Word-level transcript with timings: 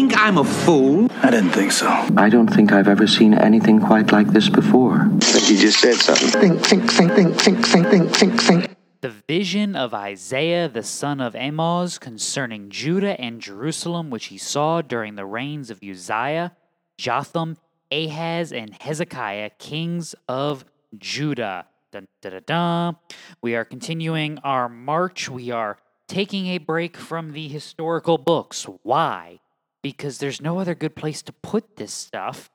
think 0.00 0.18
I'm 0.18 0.38
a 0.38 0.44
fool? 0.44 1.10
I 1.22 1.30
didn't 1.30 1.50
think 1.50 1.72
so. 1.72 1.86
I 2.16 2.30
don't 2.30 2.48
think 2.48 2.72
I've 2.72 2.88
ever 2.88 3.06
seen 3.06 3.34
anything 3.34 3.80
quite 3.80 4.12
like 4.12 4.28
this 4.28 4.48
before. 4.48 5.02
I 5.02 5.18
think 5.18 5.50
you 5.50 5.58
just 5.58 5.78
said 5.78 5.96
something. 5.96 6.30
Think, 6.40 6.64
think, 6.64 6.90
think, 6.90 7.12
think, 7.12 7.38
think, 7.38 7.66
think, 7.66 7.86
think, 7.90 8.16
think, 8.16 8.40
think. 8.40 8.76
The 9.02 9.10
vision 9.10 9.76
of 9.76 9.92
Isaiah 9.92 10.70
the 10.70 10.82
son 10.82 11.20
of 11.20 11.34
Amoz 11.34 11.98
concerning 11.98 12.70
Judah 12.70 13.20
and 13.20 13.42
Jerusalem, 13.42 14.08
which 14.08 14.26
he 14.26 14.38
saw 14.38 14.80
during 14.80 15.16
the 15.16 15.26
reigns 15.26 15.68
of 15.70 15.82
Uzziah, 15.82 16.52
Jotham, 16.96 17.58
Ahaz, 17.92 18.54
and 18.54 18.74
Hezekiah, 18.80 19.50
kings 19.58 20.14
of 20.26 20.64
Judah. 20.96 21.66
Dun, 21.92 22.08
dun, 22.22 22.32
dun, 22.32 22.42
dun. 22.46 22.96
We 23.42 23.54
are 23.54 23.66
continuing 23.66 24.38
our 24.44 24.66
march. 24.70 25.28
We 25.28 25.50
are 25.50 25.76
taking 26.08 26.46
a 26.46 26.56
break 26.56 26.96
from 26.96 27.32
the 27.32 27.48
historical 27.48 28.16
books. 28.16 28.64
Why? 28.82 29.40
Because 29.82 30.18
there's 30.18 30.40
no 30.40 30.58
other 30.58 30.74
good 30.74 30.94
place 30.94 31.22
to 31.22 31.32
put 31.32 31.76
this 31.76 31.92
stuff. 31.92 32.50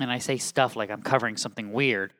And 0.00 0.10
I 0.10 0.18
say 0.18 0.36
stuff 0.36 0.76
like 0.76 0.90
I'm 0.90 1.02
covering 1.02 1.36
something 1.36 1.72
weird, 1.72 2.12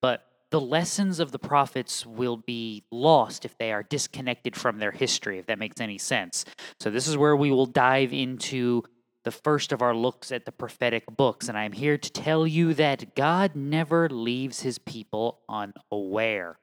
but 0.00 0.24
the 0.50 0.60
lessons 0.60 1.18
of 1.18 1.32
the 1.32 1.38
prophets 1.38 2.04
will 2.04 2.36
be 2.36 2.84
lost 2.90 3.44
if 3.44 3.56
they 3.58 3.72
are 3.72 3.82
disconnected 3.82 4.54
from 4.54 4.78
their 4.78 4.90
history, 4.90 5.38
if 5.38 5.46
that 5.46 5.58
makes 5.58 5.80
any 5.80 5.98
sense. 5.98 6.44
So, 6.78 6.90
this 6.90 7.08
is 7.08 7.16
where 7.16 7.34
we 7.34 7.50
will 7.50 7.66
dive 7.66 8.12
into 8.12 8.82
the 9.24 9.30
first 9.30 9.72
of 9.72 9.82
our 9.82 9.94
looks 9.94 10.32
at 10.32 10.44
the 10.44 10.52
prophetic 10.52 11.04
books. 11.16 11.48
And 11.48 11.56
I'm 11.56 11.72
here 11.72 11.96
to 11.96 12.10
tell 12.10 12.46
you 12.46 12.74
that 12.74 13.14
God 13.14 13.54
never 13.54 14.08
leaves 14.08 14.60
his 14.60 14.78
people 14.78 15.40
unaware. 15.48 16.58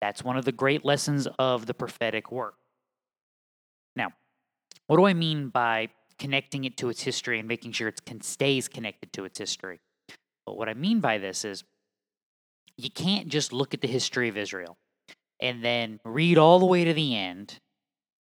That's 0.00 0.24
one 0.24 0.36
of 0.36 0.44
the 0.44 0.52
great 0.52 0.84
lessons 0.84 1.28
of 1.38 1.66
the 1.66 1.74
prophetic 1.74 2.32
work. 2.32 2.54
Now, 3.96 4.10
what 4.86 4.96
do 4.96 5.06
I 5.06 5.14
mean 5.14 5.48
by 5.48 5.88
connecting 6.18 6.64
it 6.64 6.76
to 6.78 6.88
its 6.88 7.02
history 7.02 7.38
and 7.38 7.48
making 7.48 7.72
sure 7.72 7.88
it 7.88 8.00
stays 8.22 8.68
connected 8.68 9.12
to 9.14 9.24
its 9.24 9.38
history? 9.38 9.80
But 10.46 10.56
what 10.56 10.68
I 10.68 10.74
mean 10.74 11.00
by 11.00 11.18
this 11.18 11.44
is 11.44 11.64
you 12.76 12.90
can't 12.90 13.28
just 13.28 13.52
look 13.52 13.74
at 13.74 13.80
the 13.80 13.88
history 13.88 14.28
of 14.28 14.36
Israel 14.36 14.76
and 15.40 15.64
then 15.64 16.00
read 16.04 16.38
all 16.38 16.58
the 16.58 16.66
way 16.66 16.84
to 16.84 16.92
the 16.92 17.16
end 17.16 17.60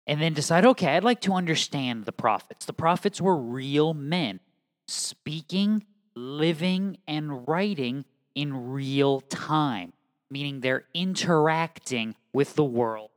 and 0.07 0.21
then 0.21 0.33
decide, 0.33 0.65
okay, 0.65 0.95
I'd 0.95 1.03
like 1.03 1.21
to 1.21 1.33
understand 1.33 2.05
the 2.05 2.11
prophets. 2.11 2.65
The 2.65 2.73
prophets 2.73 3.19
were 3.19 3.35
real 3.35 3.93
men 3.93 4.39
speaking, 4.87 5.83
living, 6.15 6.97
and 7.08 7.47
writing 7.47 8.05
in 8.35 8.71
real 8.71 9.21
time, 9.21 9.93
meaning 10.30 10.59
they're 10.59 10.85
interacting 10.93 12.15
with 12.33 12.55
the 12.55 12.63
world 12.63 13.09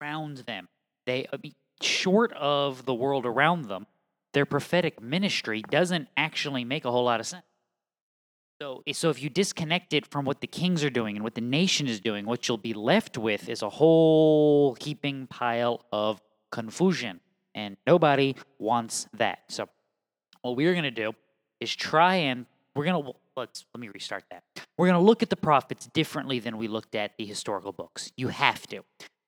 around 0.00 0.38
them. 0.38 0.68
They, 1.04 1.26
short 1.80 2.32
of 2.32 2.84
the 2.84 2.94
world 2.94 3.26
around 3.26 3.66
them, 3.66 3.86
their 4.32 4.46
prophetic 4.46 5.00
ministry 5.00 5.62
doesn't 5.70 6.08
actually 6.16 6.64
make 6.64 6.84
a 6.84 6.90
whole 6.90 7.04
lot 7.04 7.20
of 7.20 7.26
sense. 7.26 7.44
So, 8.60 8.82
so 8.92 9.10
if 9.10 9.22
you 9.22 9.28
disconnect 9.28 9.92
it 9.92 10.06
from 10.06 10.24
what 10.24 10.40
the 10.40 10.46
kings 10.46 10.82
are 10.82 10.90
doing 10.90 11.16
and 11.16 11.22
what 11.22 11.34
the 11.34 11.42
nation 11.42 11.86
is 11.86 12.00
doing, 12.00 12.24
what 12.24 12.48
you'll 12.48 12.56
be 12.56 12.72
left 12.72 13.18
with 13.18 13.48
is 13.48 13.62
a 13.62 13.68
whole 13.68 14.76
heaping 14.80 15.26
pile 15.26 15.84
of 15.92 16.22
confusion, 16.50 17.20
and 17.54 17.76
nobody 17.86 18.34
wants 18.58 19.08
that. 19.14 19.40
So, 19.48 19.68
what 20.40 20.56
we're 20.56 20.72
going 20.72 20.84
to 20.84 20.90
do 20.90 21.12
is 21.60 21.74
try 21.74 22.14
and 22.16 22.46
we're 22.74 22.84
going 22.84 23.04
to 23.04 23.12
let's 23.36 23.66
let 23.74 23.80
me 23.80 23.88
restart 23.88 24.24
that. 24.30 24.42
We're 24.78 24.86
going 24.86 25.00
to 25.00 25.06
look 25.06 25.22
at 25.22 25.30
the 25.30 25.36
prophets 25.36 25.86
differently 25.86 26.38
than 26.38 26.56
we 26.56 26.68
looked 26.68 26.94
at 26.94 27.12
the 27.18 27.26
historical 27.26 27.72
books. 27.72 28.12
You 28.16 28.28
have 28.28 28.66
to. 28.68 28.82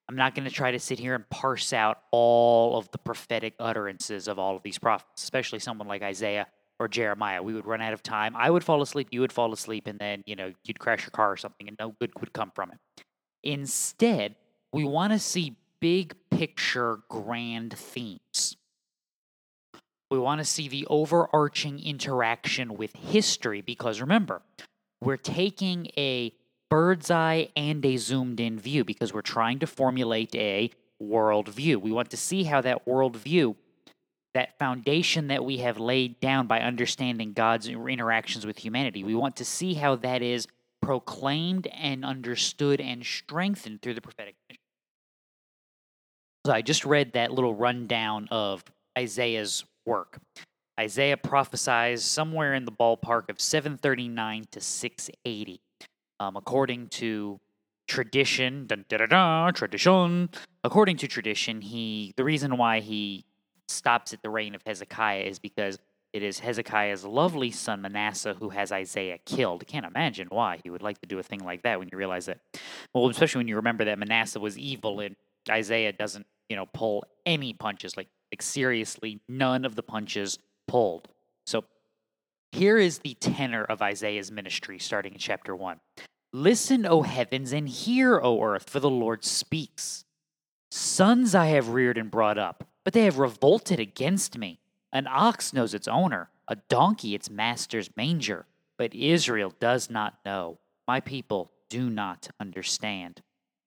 I'm 0.09 0.17
not 0.17 0.35
going 0.35 0.49
to 0.49 0.55
try 0.55 0.71
to 0.71 0.79
sit 0.79 0.99
here 0.99 1.15
and 1.15 1.29
parse 1.29 1.73
out 1.73 1.99
all 2.11 2.79
of 2.79 2.91
the 2.93 2.99
prophetic 2.99 3.55
utterances 3.59 4.27
of 4.27 4.39
all 4.39 4.57
of 4.57 4.63
these 4.63 4.79
prophets, 4.79 5.23
especially 5.23 5.59
someone 5.59 5.87
like 5.87 6.03
Isaiah 6.03 6.47
or 6.81 6.89
Jeremiah. 6.89 7.43
We 7.43 7.53
would 7.53 7.67
run 7.67 7.83
out 7.83 7.93
of 7.93 8.03
time. 8.03 8.35
I 8.35 8.51
would 8.51 8.65
fall 8.65 8.81
asleep, 8.81 9.09
you 9.11 9.21
would 9.21 9.33
fall 9.33 9.53
asleep, 9.53 9.87
and 9.87 9.99
then, 9.99 10.23
you 10.27 10.35
know, 10.35 10.53
you'd 10.65 10.79
crash 10.79 11.03
your 11.03 11.11
car 11.11 11.33
or 11.33 11.37
something 11.37 11.69
and 11.69 11.77
no 11.79 11.95
good 12.01 12.11
would 12.21 12.33
come 12.33 12.53
from 12.55 12.71
it. 12.71 12.79
Instead, 13.43 14.37
we 14.73 14.85
want 14.85 15.13
to 15.13 15.19
see 15.19 15.57
big 15.81 16.15
picture 16.31 17.01
grand 17.11 17.77
themes. 17.77 18.57
We 20.11 20.19
want 20.19 20.41
to 20.41 20.45
see 20.45 20.69
the 20.69 20.87
overarching 20.89 21.81
interaction 21.81 22.79
with 22.79 22.97
history 22.97 23.61
because 23.61 24.01
remember, 24.01 24.41
we're 25.03 25.19
taking 25.19 25.89
a 25.99 26.33
bird's 26.71 27.11
eye 27.11 27.49
and 27.57 27.85
a 27.85 27.97
zoomed 27.97 28.41
in 28.41 28.59
view 28.59 28.85
because 28.85 29.13
we're 29.13 29.23
trying 29.23 29.59
to 29.61 29.67
formulate 29.67 30.35
a 30.35 30.71
worldview. 31.03 31.77
We 31.81 31.93
want 31.93 32.11
to 32.11 32.17
see 32.17 32.45
how 32.45 32.61
that 32.63 32.87
worldview 32.87 33.55
that 34.35 34.59
foundation 34.59 35.29
that 35.29 35.45
we 35.45 35.59
have 35.59 35.81
laid 35.81 36.21
down 36.21 36.47
by 36.47 36.61
understanding 36.61 37.33
God's 37.33 37.69
interactions 37.69 38.47
with 38.47 38.59
humanity. 38.59 39.03
We 39.03 39.15
want 39.15 39.37
to 39.37 39.45
see 39.45 39.75
how 39.75 39.97
that 39.97 40.23
is 40.23 40.47
proclaimed 40.81 41.67
and 41.69 42.05
understood 42.05 42.81
and 42.81 43.05
strengthened 43.05 43.83
through 43.83 43.95
the 43.95 44.01
prophetic 44.01 44.37
mission. 44.49 44.61
So 46.47 46.53
I 46.53 46.63
just 46.63 46.85
read 46.85 47.15
that 47.15 47.33
little 47.33 47.55
rundown 47.55 48.29
of 48.31 48.63
Isaiah's 48.97 49.65
work. 49.85 50.19
Isaiah 50.79 51.17
prophesies 51.17 52.05
somewhere 52.05 52.55
in 52.55 52.65
the 52.65 52.73
ballpark 52.73 53.31
of 53.31 53.41
739 53.41 54.47
to 54.53 54.61
680, 54.61 55.61
um, 56.21 56.37
according 56.37 56.89
to 56.89 57.41
tradition. 57.87 58.67
Dun, 58.67 58.85
dun, 58.89 59.01
dun, 59.01 59.09
dun, 59.09 59.55
tradition. 59.55 60.31
According 60.65 60.99
to 60.99 61.09
tradition, 61.09 61.61
he 61.61 62.13
the 62.17 62.25
reason 62.25 62.57
why 62.57 62.81
he 62.81 63.25
stops 63.67 64.13
at 64.13 64.23
the 64.23 64.31
reign 64.31 64.55
of 64.55 64.63
Hezekiah 64.65 65.23
is 65.23 65.39
because 65.39 65.79
it 66.13 66.23
is 66.23 66.39
Hezekiah's 66.39 67.05
lovely 67.05 67.51
son 67.51 67.83
Manasseh 67.83 68.35
who 68.35 68.49
has 68.51 68.73
Isaiah 68.73 69.19
killed. 69.25 69.67
Can't 69.67 69.85
imagine 69.85 70.29
why 70.31 70.61
he 70.63 70.71
would 70.71 70.83
like 70.83 71.01
to 71.01 71.07
do 71.07 71.19
a 71.19 71.23
thing 71.23 71.41
like 71.41 71.63
that 71.63 71.79
when 71.79 71.89
you 71.93 71.99
realize 71.99 72.27
that. 72.27 72.39
Well, 72.95 73.09
especially 73.09 73.41
when 73.41 73.49
you 73.49 73.57
remember 73.57 73.85
that 73.85 73.99
Manasseh 73.99 74.41
was 74.41 74.57
evil 74.57 75.01
and 75.01 75.17
Isaiah 75.51 75.93
doesn't, 75.93 76.27
you 76.49 76.57
know, 76.57 76.67
pull 76.67 77.05
any 77.27 77.53
punches. 77.53 77.97
Like, 77.97 78.09
like 78.33 78.41
seriously, 78.41 79.21
none 79.29 79.65
of 79.67 79.75
the 79.75 79.83
punches 79.83 80.39
pulled. 80.67 81.09
So 81.47 81.65
here 82.53 82.79
is 82.79 82.99
the 82.99 83.15
tenor 83.15 83.65
of 83.65 83.83
Isaiah's 83.83 84.31
ministry 84.31 84.79
starting 84.79 85.13
in 85.15 85.19
chapter 85.19 85.55
1. 85.55 85.81
Listen, 86.33 86.87
O 86.87 87.03
heavens, 87.03 87.53
and 87.53 87.69
hear, 87.69 88.21
O 88.23 88.43
earth, 88.43 88.69
for 88.69 88.81
the 88.81 88.91
Lord 88.91 89.25
speaks. 89.25 90.05
Sons 90.71 91.35
I 91.35 91.47
have 91.47 91.71
reared 91.71 91.97
and 91.97 92.11
brought 92.11 92.39
up 92.39 92.65
but 92.89 92.95
they 92.95 93.05
have 93.05 93.19
revolted 93.19 93.79
against 93.79 94.39
me. 94.39 94.61
An 94.95 95.07
ox 95.07 95.53
knows 95.53 95.75
its 95.75 95.87
owner, 95.87 96.31
a 96.49 96.57
donkey 96.71 97.15
its 97.15 97.29
master's 97.29 97.95
manger, 97.99 98.47
but 98.79 98.95
Israel 98.95 99.53
does 99.61 99.91
not 99.91 100.15
know. 100.25 100.59
My 100.87 101.01
people 101.01 101.53
do 101.69 101.91
not 101.91 102.31
understand. 102.41 103.21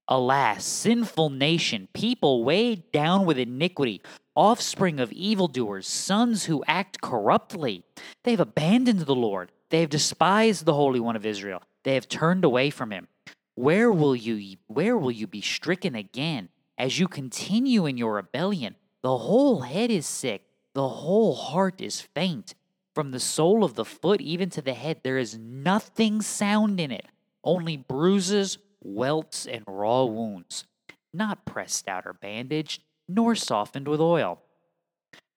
Alas, 0.08 0.64
sinful 0.64 1.30
nation, 1.30 1.86
people 1.92 2.42
weighed 2.42 2.90
down 2.90 3.24
with 3.24 3.38
iniquity, 3.38 4.02
offspring 4.34 5.00
of 5.00 5.12
evildoers, 5.12 5.86
sons 5.86 6.44
who 6.44 6.64
act 6.66 7.00
corruptly. 7.00 7.84
They 8.24 8.32
have 8.32 8.40
abandoned 8.40 9.00
the 9.00 9.14
Lord. 9.14 9.52
They 9.70 9.80
have 9.80 9.90
despised 9.90 10.64
the 10.64 10.74
Holy 10.74 11.00
One 11.00 11.16
of 11.16 11.26
Israel. 11.26 11.62
They 11.84 11.94
have 11.94 12.08
turned 12.08 12.44
away 12.44 12.70
from 12.70 12.90
him. 12.90 13.08
Where 13.54 13.92
will 13.92 14.16
you 14.16 14.56
where 14.66 14.96
will 14.96 15.10
you 15.10 15.26
be 15.26 15.42
stricken 15.42 15.94
again 15.94 16.48
as 16.78 16.98
you 16.98 17.08
continue 17.08 17.86
in 17.86 17.98
your 17.98 18.14
rebellion? 18.14 18.76
The 19.02 19.18
whole 19.18 19.62
head 19.62 19.90
is 19.90 20.06
sick, 20.06 20.46
the 20.74 20.88
whole 20.88 21.34
heart 21.34 21.80
is 21.80 22.00
faint. 22.00 22.54
From 22.94 23.10
the 23.10 23.20
sole 23.20 23.64
of 23.64 23.74
the 23.74 23.84
foot 23.84 24.20
even 24.20 24.50
to 24.50 24.62
the 24.62 24.74
head, 24.74 25.00
there 25.02 25.18
is 25.18 25.38
nothing 25.38 26.20
sound 26.20 26.78
in 26.78 26.90
it, 26.90 27.06
only 27.42 27.76
bruises, 27.76 28.58
welts, 28.82 29.46
and 29.46 29.64
raw 29.66 30.04
wounds, 30.04 30.66
not 31.12 31.46
pressed 31.46 31.88
out 31.88 32.06
or 32.06 32.12
bandaged, 32.12 32.82
nor 33.14 33.34
softened 33.34 33.88
with 33.88 34.00
oil. 34.00 34.40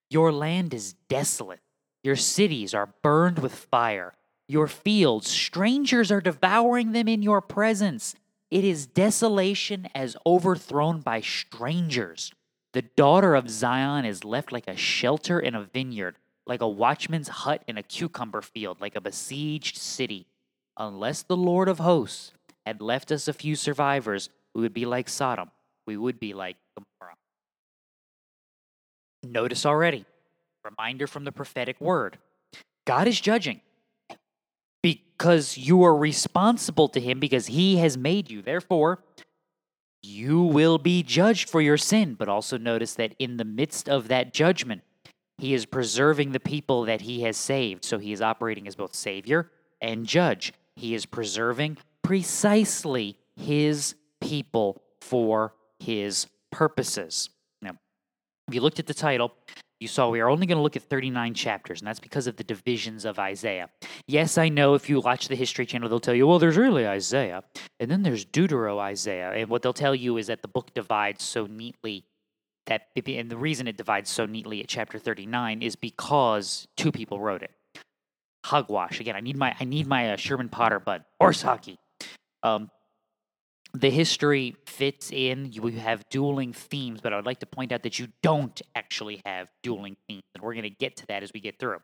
Your 0.09 0.31
land 0.31 0.73
is 0.73 0.93
desolate, 1.09 1.61
your 2.03 2.15
cities 2.15 2.73
are 2.73 2.93
burned 3.01 3.39
with 3.39 3.53
fire, 3.53 4.13
your 4.47 4.67
fields, 4.67 5.29
strangers 5.29 6.11
are 6.11 6.21
devouring 6.21 6.91
them 6.91 7.07
in 7.07 7.21
your 7.21 7.41
presence. 7.41 8.15
It 8.51 8.63
is 8.63 8.85
desolation 8.85 9.87
as 9.95 10.15
overthrown 10.25 11.01
by 11.01 11.21
strangers. 11.21 12.31
The 12.73 12.83
daughter 12.83 13.35
of 13.35 13.49
Zion 13.49 14.05
is 14.05 14.23
left 14.23 14.51
like 14.51 14.67
a 14.67 14.77
shelter 14.77 15.39
in 15.39 15.55
a 15.55 15.63
vineyard, 15.63 16.17
like 16.45 16.61
a 16.61 16.67
watchman's 16.67 17.29
hut 17.29 17.63
in 17.67 17.77
a 17.77 17.83
cucumber 17.83 18.41
field, 18.41 18.79
like 18.79 18.95
a 18.95 19.01
besieged 19.01 19.77
city. 19.77 20.27
Unless 20.77 21.23
the 21.23 21.37
Lord 21.37 21.67
of 21.67 21.79
hosts 21.79 22.33
had 22.65 22.81
left 22.81 23.11
us 23.11 23.27
a 23.27 23.33
few 23.33 23.55
survivors, 23.55 24.29
we 24.53 24.61
would 24.61 24.73
be 24.73 24.85
like 24.85 25.09
Sodom. 25.09 25.51
We 25.87 25.97
would 25.97 26.19
be 26.19 26.33
like 26.33 26.57
Gomorrah. 26.75 27.15
Notice 29.31 29.65
already, 29.65 30.05
reminder 30.63 31.07
from 31.07 31.23
the 31.23 31.31
prophetic 31.31 31.79
word 31.79 32.17
God 32.85 33.07
is 33.07 33.19
judging 33.19 33.61
because 34.81 35.57
you 35.57 35.83
are 35.83 35.95
responsible 35.95 36.87
to 36.89 36.99
Him 36.99 37.19
because 37.19 37.47
He 37.47 37.77
has 37.77 37.97
made 37.97 38.29
you. 38.29 38.41
Therefore, 38.41 39.03
you 40.03 40.41
will 40.41 40.77
be 40.77 41.01
judged 41.01 41.49
for 41.49 41.61
your 41.61 41.77
sin. 41.77 42.13
But 42.13 42.29
also 42.29 42.57
notice 42.57 42.93
that 42.95 43.15
in 43.17 43.37
the 43.37 43.45
midst 43.45 43.89
of 43.89 44.07
that 44.09 44.33
judgment, 44.33 44.83
He 45.37 45.53
is 45.53 45.65
preserving 45.65 46.31
the 46.31 46.39
people 46.39 46.83
that 46.85 47.01
he 47.01 47.21
has 47.21 47.37
saved. 47.37 47.83
So 47.83 47.97
he 47.97 48.13
is 48.13 48.21
operating 48.21 48.67
as 48.67 48.75
both 48.75 48.93
savior 48.93 49.51
and 49.81 50.05
judge. 50.05 50.53
He 50.75 50.93
is 50.93 51.05
preserving 51.05 51.77
precisely 52.03 53.17
his 53.35 53.95
people 54.21 54.81
for 55.01 55.53
his 55.79 56.27
purposes. 56.51 57.29
If 58.47 58.53
you 58.53 58.61
looked 58.61 58.79
at 58.79 58.87
the 58.87 58.93
title, 58.93 59.33
you 59.79 59.87
saw 59.87 60.09
we 60.09 60.19
are 60.19 60.29
only 60.29 60.45
going 60.45 60.57
to 60.57 60.61
look 60.61 60.75
at 60.75 60.83
39 60.83 61.33
chapters, 61.33 61.81
and 61.81 61.87
that's 61.87 61.99
because 61.99 62.27
of 62.27 62.37
the 62.37 62.43
divisions 62.43 63.03
of 63.05 63.19
Isaiah. 63.19 63.69
Yes, 64.07 64.37
I 64.37 64.49
know 64.49 64.73
if 64.73 64.89
you 64.89 64.99
watch 65.01 65.27
the 65.27 65.35
History 65.35 65.65
Channel, 65.65 65.89
they'll 65.89 65.99
tell 65.99 66.13
you, 66.13 66.27
well, 66.27 66.39
there's 66.39 66.57
really 66.57 66.87
Isaiah, 66.87 67.43
and 67.79 67.91
then 67.91 68.03
there's 68.03 68.25
Deutero 68.25 68.79
Isaiah. 68.79 69.31
And 69.31 69.49
what 69.49 69.61
they'll 69.61 69.73
tell 69.73 69.95
you 69.95 70.17
is 70.17 70.27
that 70.27 70.41
the 70.41 70.47
book 70.47 70.73
divides 70.73 71.23
so 71.23 71.45
neatly 71.45 72.05
that, 72.67 72.87
and 73.05 73.29
the 73.29 73.37
reason 73.37 73.67
it 73.67 73.77
divides 73.77 74.09
so 74.09 74.25
neatly 74.25 74.61
at 74.61 74.67
chapter 74.67 74.97
39 74.97 75.61
is 75.61 75.75
because 75.75 76.67
two 76.77 76.91
people 76.91 77.19
wrote 77.19 77.43
it. 77.43 77.51
Hogwash. 78.45 78.99
Again, 78.99 79.15
I 79.15 79.21
need 79.21 79.37
my 79.37 79.55
I 79.59 79.63
need 79.63 79.87
my 79.87 80.13
uh, 80.13 80.17
Sherman 80.17 80.49
Potter 80.49 80.79
bud. 80.79 81.03
Horse 81.19 81.41
hockey. 81.41 81.79
Um, 82.43 82.69
the 83.75 83.89
history 83.89 84.55
fits 84.65 85.11
in. 85.11 85.51
You 85.51 85.67
have 85.67 86.07
dueling 86.09 86.53
themes, 86.53 87.01
but 87.01 87.13
I 87.13 87.17
would 87.17 87.25
like 87.25 87.39
to 87.39 87.45
point 87.45 87.71
out 87.71 87.83
that 87.83 87.99
you 87.99 88.07
don't 88.21 88.59
actually 88.75 89.21
have 89.25 89.47
dueling 89.63 89.97
themes, 90.07 90.23
and 90.33 90.43
we're 90.43 90.53
going 90.53 90.63
to 90.63 90.69
get 90.69 90.95
to 90.97 91.07
that 91.07 91.23
as 91.23 91.31
we 91.33 91.39
get 91.39 91.59
through. 91.59 91.77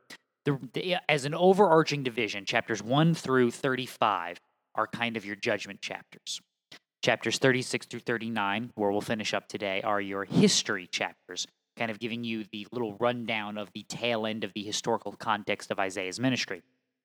The, 0.46 0.60
the, 0.74 0.96
as 1.08 1.26
an 1.26 1.36
overarching 1.36 2.04
division, 2.04 2.46
chapters 2.46 2.82
1 2.82 3.14
through 3.14 3.52
35 3.52 4.38
are 4.76 4.88
kind 4.88 5.18
of 5.18 5.26
your 5.26 5.36
judgment 5.36 5.82
chapters. 5.82 6.42
Chapters 7.04 7.38
36 7.38 7.88
through 7.88 8.00
39, 8.02 8.72
where 8.76 8.92
we'll 8.92 9.02
finish 9.02 9.34
up 9.34 9.48
today, 9.48 9.82
are 9.82 10.02
your 10.02 10.24
history 10.24 10.88
chapters, 10.88 11.48
kind 11.78 11.92
of 11.92 12.00
giving 12.00 12.24
you 12.24 12.46
the 12.52 12.68
little 12.72 12.96
rundown 13.00 13.58
of 13.58 13.70
the 13.74 13.84
tail 13.84 14.26
end 14.26 14.44
of 14.44 14.54
the 14.54 14.64
historical 14.64 15.14
context 15.14 15.72
of 15.72 15.80
Isaiah's 15.80 16.20
ministry. 16.20 16.62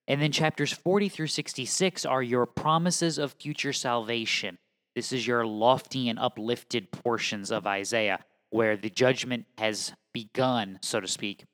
And 0.08 0.22
then 0.22 0.32
chapters 0.32 0.72
40 0.72 1.08
through 1.08 1.26
66 1.26 2.04
are 2.04 2.22
your 2.22 2.46
promises 2.46 3.18
of 3.18 3.32
future 3.32 3.72
salvation, 3.72 4.58
this 4.96 5.12
is 5.12 5.26
your 5.26 5.46
lofty 5.46 6.08
and 6.08 6.18
uplifted 6.18 6.90
portions 6.90 7.52
of 7.52 7.66
Isaiah, 7.66 8.24
where 8.50 8.78
the 8.78 8.88
judgment 8.88 9.44
has 9.58 9.92
begun, 10.14 10.78
so 10.82 11.00
to 11.00 11.06
speak, 11.06 11.44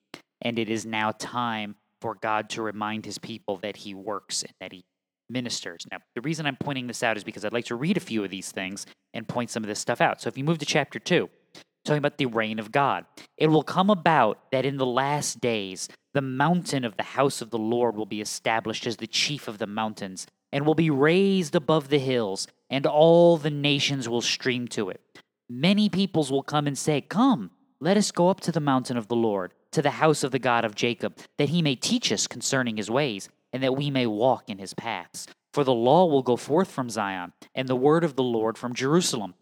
and 0.41 0.61
it 0.61 0.71
is 0.71 0.87
now 0.87 1.11
time 1.11 1.75
for 2.01 2.15
God 2.15 2.49
to 2.51 2.63
remind 2.63 3.05
his 3.05 3.19
people 3.19 3.57
that 3.59 3.79
he 3.79 3.95
works 3.95 4.45
and 4.45 4.53
that 4.61 4.73
he 4.73 4.85
ministers. 5.29 5.85
Now, 5.91 5.99
the 6.15 6.21
reason 6.21 6.47
I'm 6.47 6.57
pointing 6.57 6.87
this 6.87 7.03
out 7.03 7.17
is 7.17 7.25
because 7.25 7.45
I'd 7.45 7.53
like 7.53 7.65
to 7.67 7.75
read 7.75 7.97
a 7.97 8.01
few 8.01 8.23
of 8.23 8.31
these 8.31 8.53
things 8.53 8.87
and 9.13 9.27
point 9.27 9.51
some 9.51 9.65
of 9.65 9.69
this 9.69 9.81
stuff 9.81 10.01
out. 10.01 10.21
So 10.21 10.29
if 10.29 10.39
you 10.39 10.45
move 10.45 10.59
to 10.59 10.67
chapter 10.67 11.01
2, 11.01 11.29
talking 11.85 11.99
about 11.99 12.19
the 12.19 12.27
reign 12.27 12.61
of 12.61 12.71
God, 12.71 13.07
it 13.37 13.49
will 13.49 13.65
come 13.65 13.91
about 13.91 14.39
that 14.53 14.65
in 14.65 14.77
the 14.77 14.87
last 14.87 15.41
days 15.41 15.89
the 16.15 16.23
mountain 16.23 16.85
of 16.85 16.97
the 16.97 17.03
house 17.03 17.41
of 17.41 17.51
the 17.51 17.59
Lord 17.59 17.97
will 17.97 18.07
be 18.07 18.21
established 18.21 18.87
as 18.87 18.99
the 18.99 19.07
chief 19.07 19.49
of 19.49 19.59
the 19.59 19.67
mountains 19.67 20.27
and 20.53 20.67
will 20.67 20.75
be 20.75 20.91
raised 20.91 21.55
above 21.55 21.89
the 21.89 21.99
hills, 21.99 22.47
and 22.71 22.87
all 22.87 23.37
the 23.37 23.51
nations 23.51 24.09
will 24.09 24.21
stream 24.21 24.69
to 24.69 24.91
it. 24.91 25.01
Many 25.49 25.89
peoples 25.89 26.31
will 26.31 26.43
come 26.43 26.67
and 26.67 26.77
say, 26.77 27.01
Come, 27.01 27.51
let 27.81 27.97
us 27.97 28.11
go 28.11 28.29
up 28.29 28.41
to 28.41 28.53
the 28.53 28.61
mountain 28.61 28.97
of 28.97 29.09
the 29.09 29.17
Lord, 29.17 29.53
to 29.73 29.83
the 29.83 29.91
house 29.91 30.23
of 30.23 30.31
the 30.31 30.39
God 30.39 30.65
of 30.65 30.75
Jacob, 30.75 31.19
that 31.39 31.49
he 31.49 31.63
may 31.63 31.75
teach 31.75 32.13
us 32.13 32.27
concerning 32.27 32.77
his 32.77 32.91
ways, 32.91 33.29
and 33.53 33.63
that 33.63 33.77
we 33.77 33.91
may 33.91 34.07
walk 34.07 34.49
in 34.49 34.59
his 34.59 34.75
paths. 34.75 35.27
For 35.53 35.65
the 35.65 35.75
law 35.75 36.07
will 36.07 36.23
go 36.23 36.37
forth 36.37 36.71
from 36.71 36.89
Zion, 36.89 37.33
and 37.55 37.69
the 37.69 37.77
word 37.77 38.05
of 38.05 38.17
the 38.17 38.23
Lord 38.23 38.57
from 38.57 38.75
Jerusalem. 38.75 39.35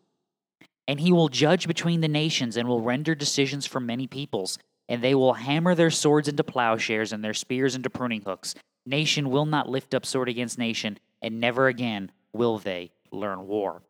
And 0.89 0.99
he 0.99 1.12
will 1.12 1.29
judge 1.29 1.69
between 1.69 2.01
the 2.01 2.09
nations, 2.09 2.57
and 2.57 2.69
will 2.69 2.81
render 2.81 3.15
decisions 3.15 3.67
for 3.67 3.79
many 3.79 4.07
peoples. 4.07 4.59
And 4.89 5.03
they 5.03 5.15
will 5.15 5.35
hammer 5.35 5.77
their 5.77 5.91
swords 5.91 6.27
into 6.27 6.43
plowshares, 6.43 7.12
and 7.12 7.23
their 7.23 7.35
spears 7.35 7.77
into 7.77 7.91
pruning 7.91 8.23
hooks. 8.23 8.55
Nation 8.87 9.31
will 9.31 9.47
not 9.47 9.69
lift 9.69 9.94
up 9.94 10.06
sword 10.06 10.29
against 10.29 10.59
nation, 10.59 10.99
and 11.23 11.41
never 11.41 11.69
again 11.69 12.11
will 12.32 12.59
they 12.59 12.93
learn 13.12 13.47
war. 13.47 13.82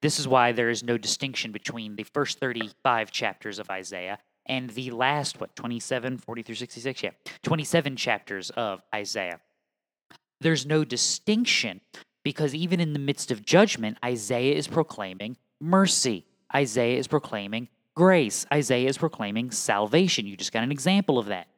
This 0.00 0.18
is 0.18 0.28
why 0.28 0.52
there 0.52 0.70
is 0.70 0.82
no 0.82 0.96
distinction 0.96 1.50
between 1.52 1.96
the 1.96 2.04
first 2.04 2.38
35 2.38 3.10
chapters 3.10 3.58
of 3.58 3.68
Isaiah 3.68 4.18
and 4.46 4.70
the 4.70 4.90
last, 4.90 5.40
what, 5.40 5.54
27, 5.56 6.18
40 6.18 6.42
through 6.42 6.54
66? 6.54 7.02
Yeah, 7.02 7.10
27 7.42 7.96
chapters 7.96 8.50
of 8.50 8.80
Isaiah. 8.94 9.40
There's 10.40 10.64
no 10.64 10.84
distinction 10.84 11.80
because 12.22 12.54
even 12.54 12.80
in 12.80 12.92
the 12.92 12.98
midst 12.98 13.30
of 13.30 13.44
judgment, 13.44 13.98
Isaiah 14.04 14.54
is 14.54 14.68
proclaiming 14.68 15.36
mercy. 15.60 16.24
Isaiah 16.54 16.98
is 16.98 17.08
proclaiming 17.08 17.68
grace. 17.94 18.46
Isaiah 18.52 18.88
is 18.88 18.96
proclaiming 18.96 19.50
salvation. 19.50 20.26
You 20.26 20.36
just 20.36 20.52
got 20.52 20.62
an 20.62 20.72
example 20.72 21.18
of 21.18 21.26
that. 21.26 21.48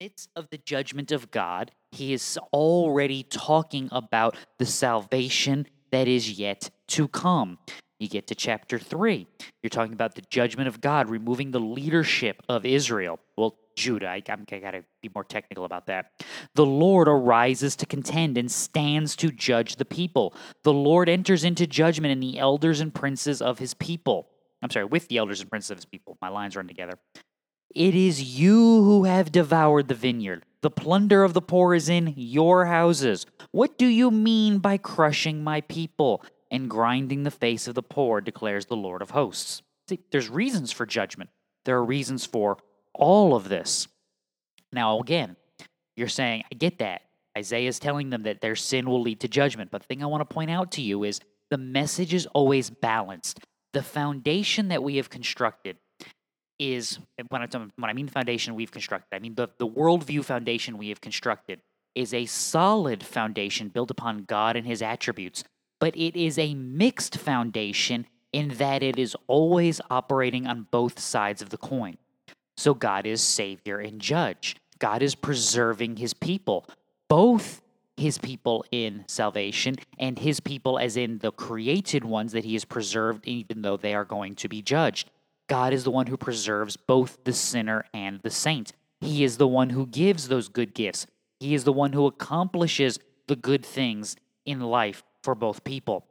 Midst 0.00 0.28
of 0.34 0.50
the 0.50 0.58
judgment 0.58 1.12
of 1.12 1.30
God, 1.30 1.70
he 1.92 2.12
is 2.12 2.38
already 2.52 3.22
talking 3.22 3.88
about 3.92 4.36
the 4.58 4.66
salvation 4.66 5.66
that 5.92 6.08
is 6.08 6.32
yet 6.32 6.70
to 6.88 7.06
come. 7.06 7.58
You 8.00 8.08
get 8.08 8.26
to 8.26 8.34
chapter 8.34 8.78
3. 8.78 9.26
You're 9.62 9.70
talking 9.70 9.92
about 9.92 10.16
the 10.16 10.24
judgment 10.28 10.66
of 10.66 10.80
God, 10.80 11.08
removing 11.08 11.52
the 11.52 11.60
leadership 11.60 12.42
of 12.48 12.66
Israel. 12.66 13.20
Well, 13.36 13.56
Judah, 13.76 14.08
I, 14.08 14.22
I, 14.28 14.36
I 14.52 14.58
got 14.58 14.72
to 14.72 14.84
be 15.00 15.10
more 15.14 15.22
technical 15.22 15.64
about 15.64 15.86
that. 15.86 16.10
The 16.56 16.66
Lord 16.66 17.06
arises 17.06 17.76
to 17.76 17.86
contend 17.86 18.36
and 18.36 18.50
stands 18.50 19.14
to 19.16 19.30
judge 19.30 19.76
the 19.76 19.84
people. 19.84 20.34
The 20.64 20.72
Lord 20.72 21.08
enters 21.08 21.44
into 21.44 21.68
judgment 21.68 22.10
in 22.10 22.20
the 22.20 22.38
elders 22.40 22.80
and 22.80 22.92
princes 22.92 23.40
of 23.40 23.60
his 23.60 23.74
people. 23.74 24.28
I'm 24.60 24.70
sorry, 24.70 24.86
with 24.86 25.06
the 25.06 25.18
elders 25.18 25.40
and 25.40 25.48
princes 25.48 25.70
of 25.70 25.78
his 25.78 25.84
people. 25.84 26.18
My 26.20 26.30
lines 26.30 26.56
run 26.56 26.66
together. 26.66 26.98
It 27.74 27.96
is 27.96 28.38
you 28.38 28.54
who 28.84 29.04
have 29.04 29.32
devoured 29.32 29.88
the 29.88 29.94
vineyard. 29.94 30.44
The 30.60 30.70
plunder 30.70 31.24
of 31.24 31.34
the 31.34 31.42
poor 31.42 31.74
is 31.74 31.88
in 31.88 32.14
your 32.16 32.66
houses. 32.66 33.26
What 33.50 33.76
do 33.76 33.86
you 33.86 34.12
mean 34.12 34.58
by 34.58 34.76
crushing 34.76 35.42
my 35.42 35.60
people 35.62 36.24
and 36.52 36.70
grinding 36.70 37.24
the 37.24 37.32
face 37.32 37.66
of 37.66 37.74
the 37.74 37.82
poor, 37.82 38.20
declares 38.20 38.66
the 38.66 38.76
Lord 38.76 39.02
of 39.02 39.10
hosts? 39.10 39.62
See, 39.88 39.98
there's 40.12 40.30
reasons 40.30 40.70
for 40.70 40.86
judgment. 40.86 41.30
There 41.64 41.76
are 41.76 41.84
reasons 41.84 42.24
for 42.24 42.58
all 42.94 43.34
of 43.34 43.48
this. 43.48 43.88
Now, 44.72 45.00
again, 45.00 45.36
you're 45.96 46.08
saying, 46.08 46.44
I 46.50 46.54
get 46.54 46.78
that. 46.78 47.02
Isaiah 47.36 47.68
is 47.68 47.80
telling 47.80 48.10
them 48.10 48.22
that 48.22 48.40
their 48.40 48.54
sin 48.54 48.88
will 48.88 49.02
lead 49.02 49.18
to 49.20 49.28
judgment. 49.28 49.72
But 49.72 49.82
the 49.82 49.86
thing 49.88 50.02
I 50.02 50.06
want 50.06 50.20
to 50.20 50.32
point 50.32 50.50
out 50.50 50.70
to 50.72 50.82
you 50.82 51.02
is 51.02 51.20
the 51.50 51.58
message 51.58 52.14
is 52.14 52.26
always 52.26 52.70
balanced. 52.70 53.40
The 53.72 53.82
foundation 53.82 54.68
that 54.68 54.84
we 54.84 54.96
have 54.96 55.10
constructed 55.10 55.76
is 56.58 56.98
when 57.28 57.42
I, 57.42 57.48
when 57.52 57.90
I 57.90 57.92
mean 57.92 58.08
foundation 58.08 58.54
we've 58.54 58.70
constructed, 58.70 59.14
I 59.14 59.18
mean 59.18 59.34
the, 59.34 59.48
the 59.58 59.66
worldview 59.66 60.24
foundation 60.24 60.78
we 60.78 60.88
have 60.88 61.00
constructed 61.00 61.60
is 61.94 62.12
a 62.12 62.26
solid 62.26 63.02
foundation 63.02 63.68
built 63.68 63.90
upon 63.90 64.24
God 64.24 64.56
and 64.56 64.66
his 64.66 64.82
attributes, 64.82 65.44
but 65.80 65.96
it 65.96 66.16
is 66.16 66.38
a 66.38 66.54
mixed 66.54 67.16
foundation 67.16 68.06
in 68.32 68.48
that 68.56 68.82
it 68.82 68.98
is 68.98 69.16
always 69.28 69.80
operating 69.90 70.46
on 70.46 70.66
both 70.70 70.98
sides 70.98 71.40
of 71.40 71.50
the 71.50 71.56
coin. 71.56 71.96
So 72.56 72.74
God 72.74 73.06
is 73.06 73.20
Savior 73.20 73.78
and 73.78 74.00
Judge. 74.00 74.56
God 74.78 75.02
is 75.02 75.14
preserving 75.14 75.96
his 75.96 76.14
people, 76.14 76.66
both 77.08 77.62
his 77.96 78.18
people 78.18 78.64
in 78.72 79.04
salvation 79.06 79.76
and 79.98 80.18
his 80.18 80.40
people 80.40 80.78
as 80.78 80.96
in 80.96 81.18
the 81.18 81.30
created 81.30 82.04
ones 82.04 82.32
that 82.32 82.44
he 82.44 82.54
has 82.54 82.64
preserved, 82.64 83.26
even 83.26 83.62
though 83.62 83.76
they 83.76 83.94
are 83.94 84.04
going 84.04 84.34
to 84.34 84.48
be 84.48 84.62
judged. 84.62 85.10
God 85.48 85.72
is 85.72 85.84
the 85.84 85.90
one 85.90 86.06
who 86.06 86.16
preserves 86.16 86.76
both 86.76 87.18
the 87.24 87.32
sinner 87.32 87.84
and 87.92 88.20
the 88.22 88.30
saint. 88.30 88.72
He 89.00 89.24
is 89.24 89.36
the 89.36 89.48
one 89.48 89.70
who 89.70 89.86
gives 89.86 90.28
those 90.28 90.48
good 90.48 90.74
gifts. 90.74 91.06
He 91.40 91.54
is 91.54 91.64
the 91.64 91.72
one 91.72 91.92
who 91.92 92.06
accomplishes 92.06 92.98
the 93.26 93.36
good 93.36 93.64
things 93.64 94.16
in 94.46 94.60
life 94.60 95.02
for 95.22 95.34
both 95.34 95.64
people. 95.64 96.06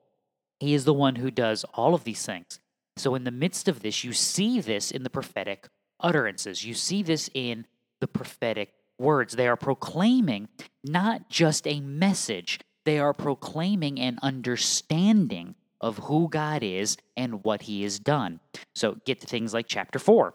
He 0.60 0.74
is 0.74 0.86
the 0.86 0.94
one 0.94 1.16
who 1.16 1.32
does 1.32 1.66
all 1.74 1.94
of 1.94 2.04
these 2.04 2.26
things. 2.26 2.60
So, 2.96 3.16
in 3.16 3.24
the 3.24 3.32
midst 3.32 3.68
of 3.68 3.82
this, 3.82 4.04
you 4.04 4.14
see 4.14 4.60
this 4.60 4.92
in 4.92 5.04
the 5.04 5.10
prophetic 5.10 5.68
utterances. 6.00 6.64
You 6.64 6.76
see 6.76 7.02
this 7.02 7.30
in 7.34 7.66
the 8.00 8.08
prophetic 8.08 8.74
words. 9.00 9.36
They 9.36 9.48
are 9.48 9.58
proclaiming 9.58 10.50
not 10.84 11.30
just 11.30 11.68
a 11.68 11.80
message, 11.80 12.60
they 12.86 13.00
are 13.00 13.14
proclaiming 13.14 14.00
an 14.00 14.20
understanding 14.22 15.56
of 15.84 15.98
who 15.98 16.30
God 16.30 16.64
is 16.64 16.98
and 17.16 17.44
what 17.44 17.64
he 17.64 17.84
has 17.84 18.00
done. 18.00 18.40
So 18.74 18.98
get 19.06 19.20
to 19.22 19.28
things 19.28 19.54
like 19.54 19.68
chapter 19.68 20.00
4. 20.00 20.34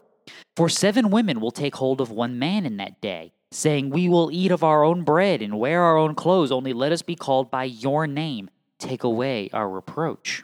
For 0.55 0.69
seven 0.69 1.09
women 1.09 1.41
will 1.41 1.51
take 1.51 1.75
hold 1.75 1.99
of 1.99 2.11
one 2.11 2.37
man 2.37 2.65
in 2.67 2.77
that 2.77 3.01
day, 3.01 3.33
saying, 3.51 3.89
We 3.89 4.07
will 4.07 4.29
eat 4.31 4.51
of 4.51 4.63
our 4.63 4.83
own 4.83 5.03
bread 5.03 5.41
and 5.41 5.59
wear 5.59 5.81
our 5.81 5.97
own 5.97 6.13
clothes, 6.13 6.51
only 6.51 6.71
let 6.71 6.91
us 6.91 7.01
be 7.01 7.15
called 7.15 7.49
by 7.49 7.63
your 7.63 8.05
name. 8.05 8.51
Take 8.77 9.03
away 9.03 9.49
our 9.51 9.67
reproach. 9.67 10.43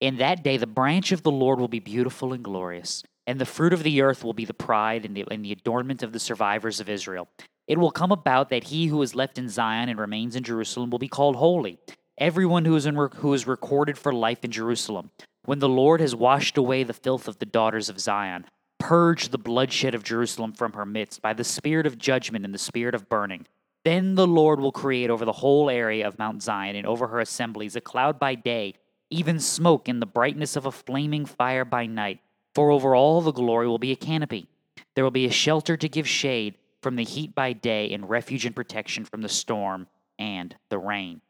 In 0.00 0.16
that 0.16 0.42
day, 0.42 0.56
the 0.56 0.66
branch 0.66 1.12
of 1.12 1.22
the 1.22 1.30
Lord 1.30 1.60
will 1.60 1.68
be 1.68 1.78
beautiful 1.78 2.32
and 2.32 2.42
glorious, 2.42 3.04
and 3.26 3.38
the 3.38 3.44
fruit 3.44 3.74
of 3.74 3.82
the 3.82 4.00
earth 4.00 4.24
will 4.24 4.32
be 4.32 4.46
the 4.46 4.54
pride 4.54 5.04
and 5.04 5.14
the, 5.14 5.26
and 5.30 5.44
the 5.44 5.52
adornment 5.52 6.02
of 6.02 6.14
the 6.14 6.18
survivors 6.18 6.80
of 6.80 6.88
Israel. 6.88 7.28
It 7.68 7.78
will 7.78 7.90
come 7.90 8.10
about 8.10 8.48
that 8.48 8.64
he 8.64 8.86
who 8.86 9.02
is 9.02 9.14
left 9.14 9.36
in 9.36 9.50
Zion 9.50 9.90
and 9.90 10.00
remains 10.00 10.34
in 10.34 10.42
Jerusalem 10.42 10.88
will 10.88 10.98
be 10.98 11.08
called 11.08 11.36
holy 11.36 11.78
everyone 12.20 12.66
who 12.66 12.76
is, 12.76 12.86
in, 12.86 12.94
who 12.94 13.32
is 13.34 13.46
recorded 13.46 13.98
for 13.98 14.12
life 14.12 14.44
in 14.44 14.50
Jerusalem. 14.50 15.10
When 15.46 15.58
the 15.58 15.68
Lord 15.68 16.00
has 16.00 16.14
washed 16.14 16.58
away 16.58 16.84
the 16.84 16.92
filth 16.92 17.26
of 17.26 17.38
the 17.38 17.46
daughters 17.46 17.88
of 17.88 17.98
Zion, 17.98 18.44
purge 18.78 19.30
the 19.30 19.38
bloodshed 19.38 19.94
of 19.94 20.04
Jerusalem 20.04 20.52
from 20.52 20.74
her 20.74 20.84
midst 20.84 21.22
by 21.22 21.32
the 21.32 21.44
spirit 21.44 21.86
of 21.86 21.98
judgment 21.98 22.44
and 22.44 22.54
the 22.54 22.58
spirit 22.58 22.94
of 22.94 23.08
burning. 23.08 23.46
Then 23.84 24.14
the 24.14 24.26
Lord 24.26 24.60
will 24.60 24.72
create 24.72 25.08
over 25.08 25.24
the 25.24 25.32
whole 25.32 25.70
area 25.70 26.06
of 26.06 26.18
Mount 26.18 26.42
Zion 26.42 26.76
and 26.76 26.86
over 26.86 27.06
her 27.06 27.20
assemblies 27.20 27.76
a 27.76 27.80
cloud 27.80 28.18
by 28.18 28.34
day, 28.34 28.74
even 29.08 29.40
smoke 29.40 29.88
in 29.88 30.00
the 30.00 30.06
brightness 30.06 30.54
of 30.54 30.66
a 30.66 30.72
flaming 30.72 31.24
fire 31.24 31.64
by 31.64 31.86
night. 31.86 32.20
For 32.54 32.70
over 32.70 32.94
all 32.94 33.22
the 33.22 33.32
glory 33.32 33.66
will 33.66 33.78
be 33.78 33.92
a 33.92 33.96
canopy. 33.96 34.46
There 34.94 35.04
will 35.04 35.10
be 35.10 35.26
a 35.26 35.30
shelter 35.30 35.76
to 35.78 35.88
give 35.88 36.06
shade 36.06 36.56
from 36.82 36.96
the 36.96 37.04
heat 37.04 37.34
by 37.34 37.54
day 37.54 37.92
and 37.92 38.08
refuge 38.10 38.44
and 38.44 38.54
protection 38.54 39.04
from 39.04 39.22
the 39.22 39.28
storm 39.28 39.86
and 40.18 40.54
the 40.68 40.78
rain. 40.78 41.22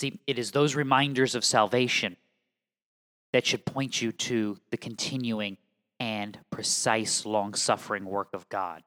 See, 0.00 0.18
it 0.26 0.38
is 0.38 0.52
those 0.52 0.74
reminders 0.74 1.34
of 1.34 1.44
salvation 1.44 2.16
that 3.34 3.44
should 3.44 3.66
point 3.66 4.00
you 4.00 4.12
to 4.12 4.56
the 4.70 4.78
continuing 4.78 5.58
and 5.98 6.38
precise 6.48 7.26
long 7.26 7.52
suffering 7.52 8.06
work 8.06 8.28
of 8.32 8.48
God. 8.48 8.82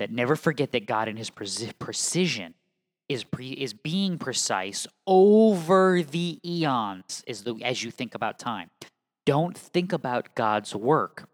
That 0.00 0.10
never 0.10 0.34
forget 0.34 0.72
that 0.72 0.84
God, 0.84 1.06
in 1.06 1.16
His 1.16 1.30
precision, 1.30 2.54
is 3.08 3.22
pre, 3.22 3.52
is 3.52 3.72
being 3.72 4.18
precise 4.18 4.88
over 5.06 6.02
the 6.02 6.40
eons 6.44 7.22
as 7.28 7.44
the 7.44 7.54
as 7.62 7.84
you 7.84 7.92
think 7.92 8.16
about 8.16 8.40
time. 8.40 8.68
Don't 9.24 9.56
think 9.56 9.92
about 9.92 10.34
God's 10.34 10.74
work 10.74 11.28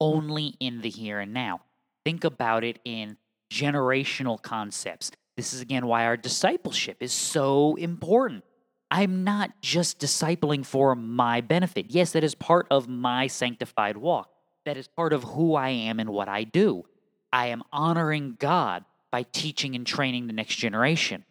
only 0.00 0.54
in 0.60 0.80
the 0.80 0.90
here 0.90 1.18
and 1.18 1.34
now. 1.34 1.62
Think 2.04 2.22
about 2.22 2.62
it 2.62 2.78
in 2.84 3.16
generational 3.52 4.40
concepts. 4.40 5.10
This 5.36 5.52
is 5.52 5.60
again 5.60 5.86
why 5.86 6.06
our 6.06 6.16
discipleship 6.16 6.98
is 7.00 7.12
so 7.12 7.74
important. 7.76 8.44
I'm 8.90 9.24
not 9.24 9.50
just 9.60 9.98
discipling 9.98 10.64
for 10.64 10.94
my 10.94 11.40
benefit. 11.40 11.86
Yes, 11.88 12.12
that 12.12 12.24
is 12.24 12.34
part 12.34 12.66
of 12.70 12.88
my 12.88 13.26
sanctified 13.26 13.96
walk. 13.96 14.30
That 14.64 14.76
is 14.76 14.88
part 14.88 15.12
of 15.12 15.24
who 15.24 15.54
I 15.54 15.70
am 15.70 16.00
and 16.00 16.10
what 16.10 16.28
I 16.28 16.44
do. 16.44 16.84
I 17.32 17.48
am 17.48 17.62
honoring 17.72 18.36
God 18.38 18.84
by 19.10 19.24
teaching 19.24 19.74
and 19.74 19.86
training 19.86 20.26
the 20.26 20.32
next 20.32 20.56
generation. 20.56 21.24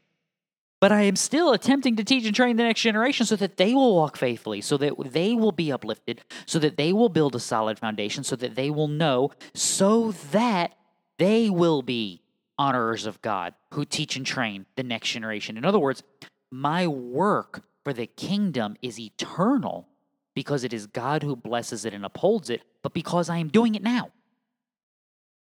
But 0.81 0.91
I 0.91 1.03
am 1.03 1.15
still 1.15 1.53
attempting 1.53 1.95
to 1.95 2.03
teach 2.03 2.25
and 2.25 2.35
train 2.35 2.57
the 2.57 2.63
next 2.63 2.81
generation 2.81 3.25
so 3.25 3.35
that 3.37 3.57
they 3.57 3.73
will 3.73 3.95
walk 3.95 4.17
faithfully, 4.17 4.61
so 4.61 4.77
that 4.77 4.93
they 5.13 5.33
will 5.33 5.53
be 5.53 5.71
uplifted, 5.71 6.21
so 6.45 6.59
that 6.59 6.77
they 6.77 6.93
will 6.93 7.09
build 7.09 7.35
a 7.35 7.39
solid 7.39 7.79
foundation, 7.79 8.23
so 8.23 8.35
that 8.35 8.55
they 8.55 8.69
will 8.69 8.87
know, 8.87 9.31
so 9.53 10.11
that 10.31 10.73
they 11.17 11.49
will 11.49 11.81
be 11.81 12.21
honorers 12.57 13.05
of 13.05 13.21
God 13.21 13.53
who 13.73 13.85
teach 13.85 14.15
and 14.15 14.25
train 14.25 14.65
the 14.75 14.83
next 14.83 15.09
generation. 15.09 15.57
In 15.57 15.65
other 15.65 15.79
words, 15.79 16.03
my 16.51 16.87
work 16.87 17.63
for 17.83 17.93
the 17.93 18.07
kingdom 18.07 18.75
is 18.81 18.99
eternal 18.99 19.87
because 20.35 20.63
it 20.63 20.73
is 20.73 20.87
God 20.87 21.23
who 21.23 21.35
blesses 21.35 21.85
it 21.85 21.93
and 21.93 22.05
upholds 22.05 22.49
it, 22.49 22.61
but 22.83 22.93
because 22.93 23.29
I 23.29 23.37
am 23.37 23.47
doing 23.47 23.75
it 23.75 23.83
now. 23.83 24.11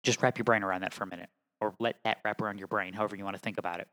Just 0.03 0.21
wrap 0.21 0.37
your 0.37 0.45
brain 0.45 0.63
around 0.63 0.81
that 0.81 0.93
for 0.93 1.03
a 1.03 1.07
minute, 1.07 1.29
or 1.61 1.75
let 1.79 1.97
that 2.03 2.19
wrap 2.23 2.41
around 2.41 2.57
your 2.57 2.67
brain, 2.67 2.93
however 2.93 3.15
you 3.15 3.23
want 3.23 3.35
to 3.35 3.41
think 3.41 3.57
about 3.57 3.79
it. 3.79 3.87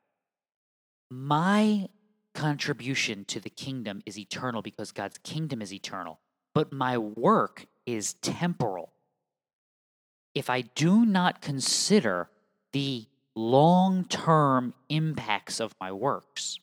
My 1.10 1.88
contribution 2.34 3.24
to 3.26 3.40
the 3.40 3.50
kingdom 3.50 4.02
is 4.06 4.18
eternal 4.18 4.62
because 4.62 4.92
God's 4.92 5.18
kingdom 5.18 5.60
is 5.60 5.72
eternal, 5.72 6.20
but 6.54 6.72
my 6.72 6.96
work 6.98 7.66
is 7.86 8.14
temporal. 8.14 8.92
If 10.34 10.50
I 10.50 10.62
do 10.62 11.04
not 11.04 11.40
consider 11.40 12.28
the 12.76 13.06
long 13.34 14.04
term 14.04 14.74
impacts 14.90 15.60
of 15.60 15.72
my 15.80 15.90
works, 15.90 16.58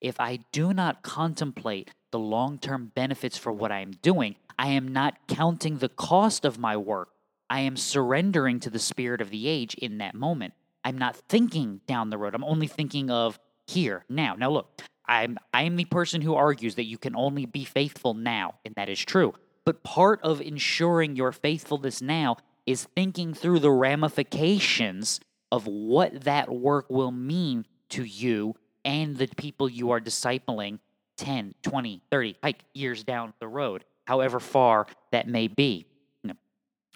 if 0.00 0.20
I 0.20 0.38
do 0.52 0.72
not 0.72 1.02
contemplate 1.02 1.90
the 2.12 2.20
long 2.20 2.60
term 2.60 2.92
benefits 2.94 3.36
for 3.36 3.50
what 3.50 3.72
I 3.72 3.80
am 3.80 3.90
doing, 4.00 4.36
I 4.56 4.68
am 4.68 4.86
not 4.86 5.26
counting 5.26 5.78
the 5.78 5.88
cost 5.88 6.44
of 6.44 6.56
my 6.56 6.76
work. 6.76 7.08
I 7.50 7.62
am 7.62 7.76
surrendering 7.76 8.60
to 8.60 8.70
the 8.70 8.78
spirit 8.78 9.20
of 9.20 9.30
the 9.30 9.48
age 9.48 9.74
in 9.74 9.98
that 9.98 10.14
moment. 10.14 10.54
I'm 10.84 10.98
not 10.98 11.16
thinking 11.16 11.80
down 11.88 12.10
the 12.10 12.18
road. 12.18 12.36
I'm 12.36 12.44
only 12.44 12.68
thinking 12.68 13.10
of 13.10 13.40
here, 13.66 14.04
now. 14.08 14.36
Now, 14.36 14.50
look, 14.50 14.82
I'm, 15.08 15.36
I'm 15.52 15.74
the 15.74 15.84
person 15.86 16.20
who 16.20 16.36
argues 16.36 16.76
that 16.76 16.84
you 16.84 16.96
can 16.96 17.16
only 17.16 17.44
be 17.44 17.64
faithful 17.64 18.14
now, 18.14 18.54
and 18.64 18.72
that 18.76 18.88
is 18.88 19.00
true. 19.04 19.34
But 19.64 19.82
part 19.82 20.20
of 20.22 20.40
ensuring 20.40 21.16
your 21.16 21.32
faithfulness 21.32 22.00
now 22.00 22.36
is 22.66 22.84
thinking 22.94 23.34
through 23.34 23.58
the 23.58 23.72
ramifications 23.72 25.18
of 25.52 25.66
what 25.66 26.24
that 26.24 26.52
work 26.52 26.86
will 26.90 27.12
mean 27.12 27.64
to 27.90 28.04
you 28.04 28.54
and 28.84 29.16
the 29.16 29.26
people 29.26 29.68
you 29.68 29.90
are 29.90 30.00
discipling 30.00 30.78
10, 31.18 31.54
20, 31.62 32.02
30 32.10 32.36
like 32.42 32.62
years 32.74 33.04
down 33.04 33.32
the 33.40 33.48
road, 33.48 33.84
however 34.06 34.40
far 34.40 34.86
that 35.12 35.28
may 35.28 35.48
be. 35.48 35.86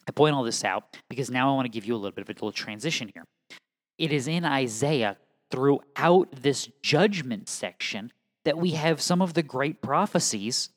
I 0.08 0.12
point 0.12 0.34
all 0.34 0.42
this 0.42 0.64
out 0.64 0.96
because 1.08 1.30
now 1.30 1.52
I 1.52 1.54
want 1.54 1.66
to 1.66 1.70
give 1.70 1.84
you 1.84 1.94
a 1.94 1.96
little 1.98 2.10
bit 2.10 2.22
of 2.22 2.28
a 2.28 2.32
little 2.32 2.50
transition 2.50 3.10
here. 3.14 3.24
It 3.96 4.12
is 4.12 4.26
in 4.26 4.44
Isaiah 4.44 5.16
throughout 5.50 6.28
this 6.32 6.68
judgment 6.82 7.48
section 7.48 8.12
that 8.44 8.58
we 8.58 8.72
have 8.72 9.00
some 9.00 9.22
of 9.22 9.34
the 9.34 9.42
great 9.42 9.82
prophecies 9.82 10.70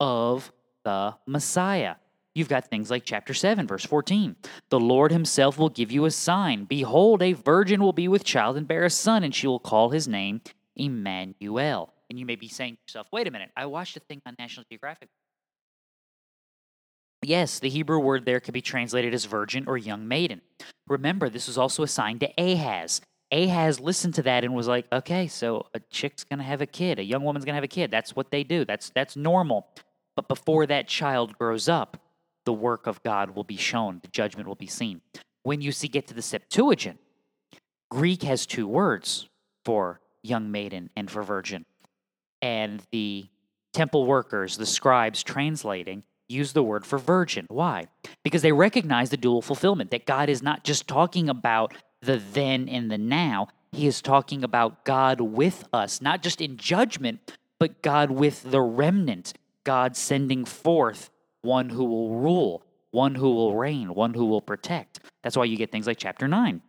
of 0.00 0.52
the 0.84 1.14
Messiah. 1.26 1.96
You've 2.34 2.48
got 2.48 2.68
things 2.68 2.90
like 2.90 3.04
chapter 3.04 3.34
7, 3.34 3.66
verse 3.66 3.84
14. 3.84 4.36
The 4.70 4.80
Lord 4.80 5.12
himself 5.12 5.58
will 5.58 5.68
give 5.68 5.92
you 5.92 6.06
a 6.06 6.10
sign. 6.10 6.64
Behold, 6.64 7.22
a 7.22 7.34
virgin 7.34 7.82
will 7.82 7.92
be 7.92 8.08
with 8.08 8.24
child 8.24 8.56
and 8.56 8.66
bear 8.66 8.84
a 8.84 8.90
son, 8.90 9.22
and 9.22 9.34
she 9.34 9.46
will 9.46 9.60
call 9.60 9.90
his 9.90 10.08
name 10.08 10.40
Emmanuel. 10.74 11.92
And 12.08 12.18
you 12.18 12.24
may 12.24 12.36
be 12.36 12.48
saying 12.48 12.74
to 12.74 12.80
yourself, 12.86 13.08
wait 13.12 13.28
a 13.28 13.30
minute, 13.30 13.50
I 13.56 13.66
watched 13.66 13.96
a 13.96 14.00
thing 14.00 14.22
on 14.24 14.34
National 14.38 14.64
Geographic. 14.70 15.08
Yes, 17.22 17.58
the 17.60 17.68
Hebrew 17.68 17.98
word 17.98 18.24
there 18.24 18.40
could 18.40 18.54
be 18.54 18.62
translated 18.62 19.14
as 19.14 19.26
virgin 19.26 19.64
or 19.68 19.76
young 19.76 20.08
maiden. 20.08 20.40
Remember, 20.88 21.28
this 21.28 21.46
was 21.46 21.58
also 21.58 21.82
assigned 21.82 22.20
to 22.20 22.32
Ahaz. 22.36 23.00
Ahaz 23.30 23.78
listened 23.78 24.14
to 24.14 24.22
that 24.22 24.44
and 24.44 24.54
was 24.54 24.66
like, 24.66 24.86
okay, 24.92 25.28
so 25.28 25.66
a 25.72 25.80
chick's 25.90 26.24
going 26.24 26.38
to 26.38 26.44
have 26.44 26.60
a 26.60 26.66
kid, 26.66 26.98
a 26.98 27.04
young 27.04 27.22
woman's 27.22 27.44
going 27.44 27.52
to 27.52 27.56
have 27.56 27.64
a 27.64 27.68
kid. 27.68 27.90
That's 27.90 28.16
what 28.16 28.30
they 28.30 28.42
do. 28.42 28.64
That's 28.64 28.90
that's 28.90 29.16
normal. 29.16 29.68
But 30.16 30.28
before 30.28 30.66
that 30.66 30.88
child 30.88 31.38
grows 31.38 31.68
up, 31.68 31.96
the 32.44 32.52
work 32.52 32.86
of 32.86 33.02
God 33.02 33.30
will 33.30 33.44
be 33.44 33.56
shown, 33.56 34.00
the 34.02 34.08
judgment 34.08 34.48
will 34.48 34.54
be 34.54 34.66
seen. 34.66 35.00
When 35.42 35.60
you 35.60 35.72
see 35.72 35.88
get 35.88 36.06
to 36.08 36.14
the 36.14 36.22
Septuagint, 36.22 36.98
Greek 37.90 38.22
has 38.22 38.46
two 38.46 38.66
words 38.66 39.28
for 39.64 40.00
young 40.22 40.50
maiden 40.50 40.90
and 40.96 41.10
for 41.10 41.22
virgin. 41.22 41.64
And 42.40 42.82
the 42.90 43.26
temple 43.72 44.06
workers, 44.06 44.56
the 44.56 44.66
scribes 44.66 45.22
translating, 45.22 46.02
use 46.28 46.52
the 46.52 46.62
word 46.62 46.86
for 46.86 46.98
virgin. 46.98 47.46
Why? 47.48 47.86
Because 48.22 48.42
they 48.42 48.52
recognize 48.52 49.10
the 49.10 49.16
dual 49.16 49.42
fulfillment, 49.42 49.90
that 49.90 50.06
God 50.06 50.28
is 50.28 50.42
not 50.42 50.64
just 50.64 50.88
talking 50.88 51.28
about 51.28 51.74
the 52.00 52.20
then 52.32 52.68
and 52.68 52.90
the 52.90 52.98
now, 52.98 53.48
He 53.70 53.86
is 53.86 54.02
talking 54.02 54.42
about 54.42 54.84
God 54.84 55.20
with 55.20 55.64
us, 55.72 56.00
not 56.00 56.22
just 56.22 56.40
in 56.40 56.56
judgment, 56.56 57.36
but 57.60 57.82
God 57.82 58.10
with 58.10 58.50
the 58.50 58.60
remnant, 58.60 59.34
God 59.64 59.96
sending 59.96 60.44
forth 60.44 61.10
one 61.42 61.68
who 61.68 61.84
will 61.84 62.16
rule, 62.16 62.64
one 62.90 63.14
who 63.14 63.34
will 63.34 63.56
reign, 63.56 63.94
one 63.94 64.14
who 64.14 64.26
will 64.26 64.40
protect. 64.40 65.00
That's 65.22 65.36
why 65.36 65.44
you 65.44 65.56
get 65.56 65.70
things 65.70 65.86
like 65.86 65.98
chapter 65.98 66.26
9. 66.26 66.62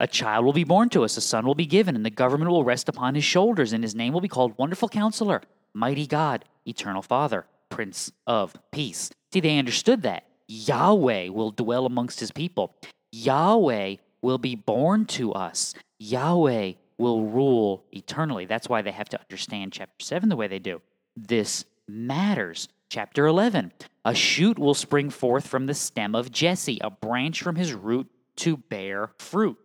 A 0.00 0.06
child 0.06 0.44
will 0.44 0.52
be 0.52 0.64
born 0.64 0.88
to 0.90 1.04
us, 1.04 1.16
a 1.16 1.20
son 1.20 1.46
will 1.46 1.54
be 1.54 1.66
given, 1.66 1.94
and 1.94 2.04
the 2.04 2.10
government 2.10 2.50
will 2.50 2.64
rest 2.64 2.88
upon 2.88 3.14
his 3.14 3.24
shoulders, 3.24 3.72
and 3.72 3.84
his 3.84 3.94
name 3.94 4.12
will 4.12 4.20
be 4.20 4.28
called 4.28 4.58
Wonderful 4.58 4.88
Counselor, 4.88 5.42
Mighty 5.74 6.06
God, 6.06 6.44
Eternal 6.66 7.02
Father, 7.02 7.46
Prince 7.70 8.10
of 8.26 8.54
Peace. 8.72 9.10
See, 9.32 9.40
they 9.40 9.58
understood 9.58 10.02
that. 10.02 10.24
Yahweh 10.48 11.28
will 11.28 11.52
dwell 11.52 11.86
amongst 11.86 12.20
his 12.20 12.32
people. 12.32 12.74
Yahweh 13.12 13.96
will 14.22 14.38
be 14.38 14.56
born 14.56 15.06
to 15.06 15.32
us. 15.32 15.74
Yahweh 15.98 16.72
will 16.98 17.24
rule 17.24 17.84
eternally. 17.92 18.44
That's 18.44 18.68
why 18.68 18.82
they 18.82 18.90
have 18.92 19.08
to 19.10 19.20
understand 19.20 19.72
chapter 19.72 20.04
7 20.04 20.28
the 20.28 20.36
way 20.36 20.48
they 20.48 20.58
do. 20.58 20.82
This 21.16 21.64
matters. 21.88 22.68
Chapter 22.92 23.26
11 23.26 23.72
A 24.04 24.14
shoot 24.14 24.58
will 24.58 24.74
spring 24.74 25.08
forth 25.08 25.46
from 25.46 25.64
the 25.64 25.72
stem 25.72 26.14
of 26.14 26.30
Jesse, 26.30 26.78
a 26.82 26.90
branch 26.90 27.40
from 27.40 27.56
his 27.56 27.72
root 27.72 28.06
to 28.36 28.58
bear 28.58 29.12
fruit. 29.18 29.56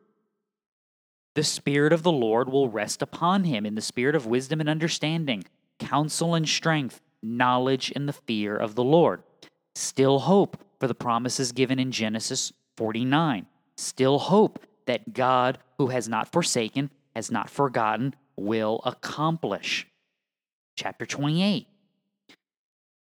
The 1.35 1.43
Spirit 1.43 1.91
of 1.91 2.03
the 2.03 2.11
Lord 2.13 2.47
will 2.47 2.69
rest 2.69 3.01
upon 3.01 3.43
him 3.43 3.65
in 3.65 3.75
the 3.75 3.81
spirit 3.81 4.15
of 4.15 4.27
wisdom 4.27 4.61
and 4.61 4.69
understanding, 4.69 5.43
counsel 5.77 6.35
and 6.35 6.47
strength, 6.47 7.01
knowledge 7.21 7.91
and 7.93 8.07
the 8.07 8.13
fear 8.13 8.55
of 8.55 8.75
the 8.75 8.83
Lord. 8.85 9.23
Still 9.75 10.19
hope 10.19 10.63
for 10.79 10.87
the 10.87 10.95
promises 10.95 11.51
given 11.51 11.79
in 11.79 11.91
Genesis 11.91 12.53
49. 12.77 13.45
Still 13.75 14.19
hope 14.19 14.65
that 14.85 15.11
God, 15.11 15.57
who 15.77 15.87
has 15.87 16.07
not 16.07 16.31
forsaken, 16.31 16.91
has 17.13 17.29
not 17.29 17.49
forgotten, 17.49 18.15
will 18.37 18.79
accomplish. 18.85 19.85
Chapter 20.77 21.05
28 21.05 21.67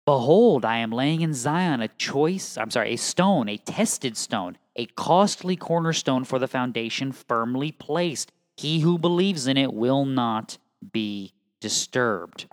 Behold, 0.09 0.65
I 0.65 0.77
am 0.77 0.89
laying 0.89 1.21
in 1.21 1.35
Zion 1.35 1.81
a 1.81 1.87
choice, 1.87 2.57
I'm 2.57 2.71
sorry, 2.71 2.93
a 2.93 2.97
stone, 2.97 3.47
a 3.47 3.57
tested 3.57 4.17
stone, 4.17 4.57
a 4.75 4.87
costly 4.87 5.55
cornerstone 5.55 6.23
for 6.23 6.39
the 6.39 6.47
foundation 6.47 7.11
firmly 7.11 7.71
placed. 7.71 8.31
He 8.57 8.79
who 8.79 8.97
believes 8.97 9.45
in 9.45 9.55
it 9.55 9.71
will 9.71 10.05
not 10.05 10.57
be 10.91 11.33
disturbed. 11.61 12.47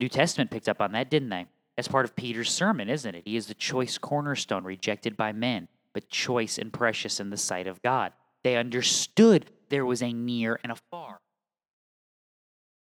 New 0.00 0.08
Testament 0.08 0.50
picked 0.50 0.70
up 0.70 0.80
on 0.80 0.92
that, 0.92 1.10
didn't 1.10 1.28
they? 1.28 1.44
That's 1.76 1.86
part 1.86 2.06
of 2.06 2.16
Peter's 2.16 2.50
sermon, 2.50 2.88
isn't 2.88 3.14
it? 3.14 3.24
He 3.26 3.36
is 3.36 3.48
the 3.48 3.52
choice 3.52 3.98
cornerstone, 3.98 4.64
rejected 4.64 5.18
by 5.18 5.32
men, 5.32 5.68
but 5.92 6.08
choice 6.08 6.56
and 6.56 6.72
precious 6.72 7.20
in 7.20 7.28
the 7.28 7.36
sight 7.36 7.66
of 7.66 7.82
God. 7.82 8.14
They 8.42 8.56
understood 8.56 9.50
there 9.68 9.84
was 9.84 10.02
a 10.02 10.14
near 10.14 10.58
and 10.62 10.72
a 10.72 10.76
far. 10.90 11.20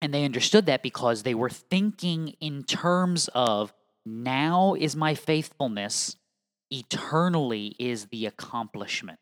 And 0.03 0.13
they 0.13 0.25
understood 0.25 0.65
that 0.65 0.83
because 0.83 1.24
they 1.24 1.33
were 1.33 1.50
thinking 1.50 2.36
in 2.41 2.63
terms 2.63 3.29
of 3.33 3.74
now 4.05 4.74
is 4.74 4.98
my 4.98 5.15
faithfulness, 5.15 6.17
eternally 6.69 7.74
is 7.79 8.07
the 8.07 8.25
accomplishment. 8.25 9.17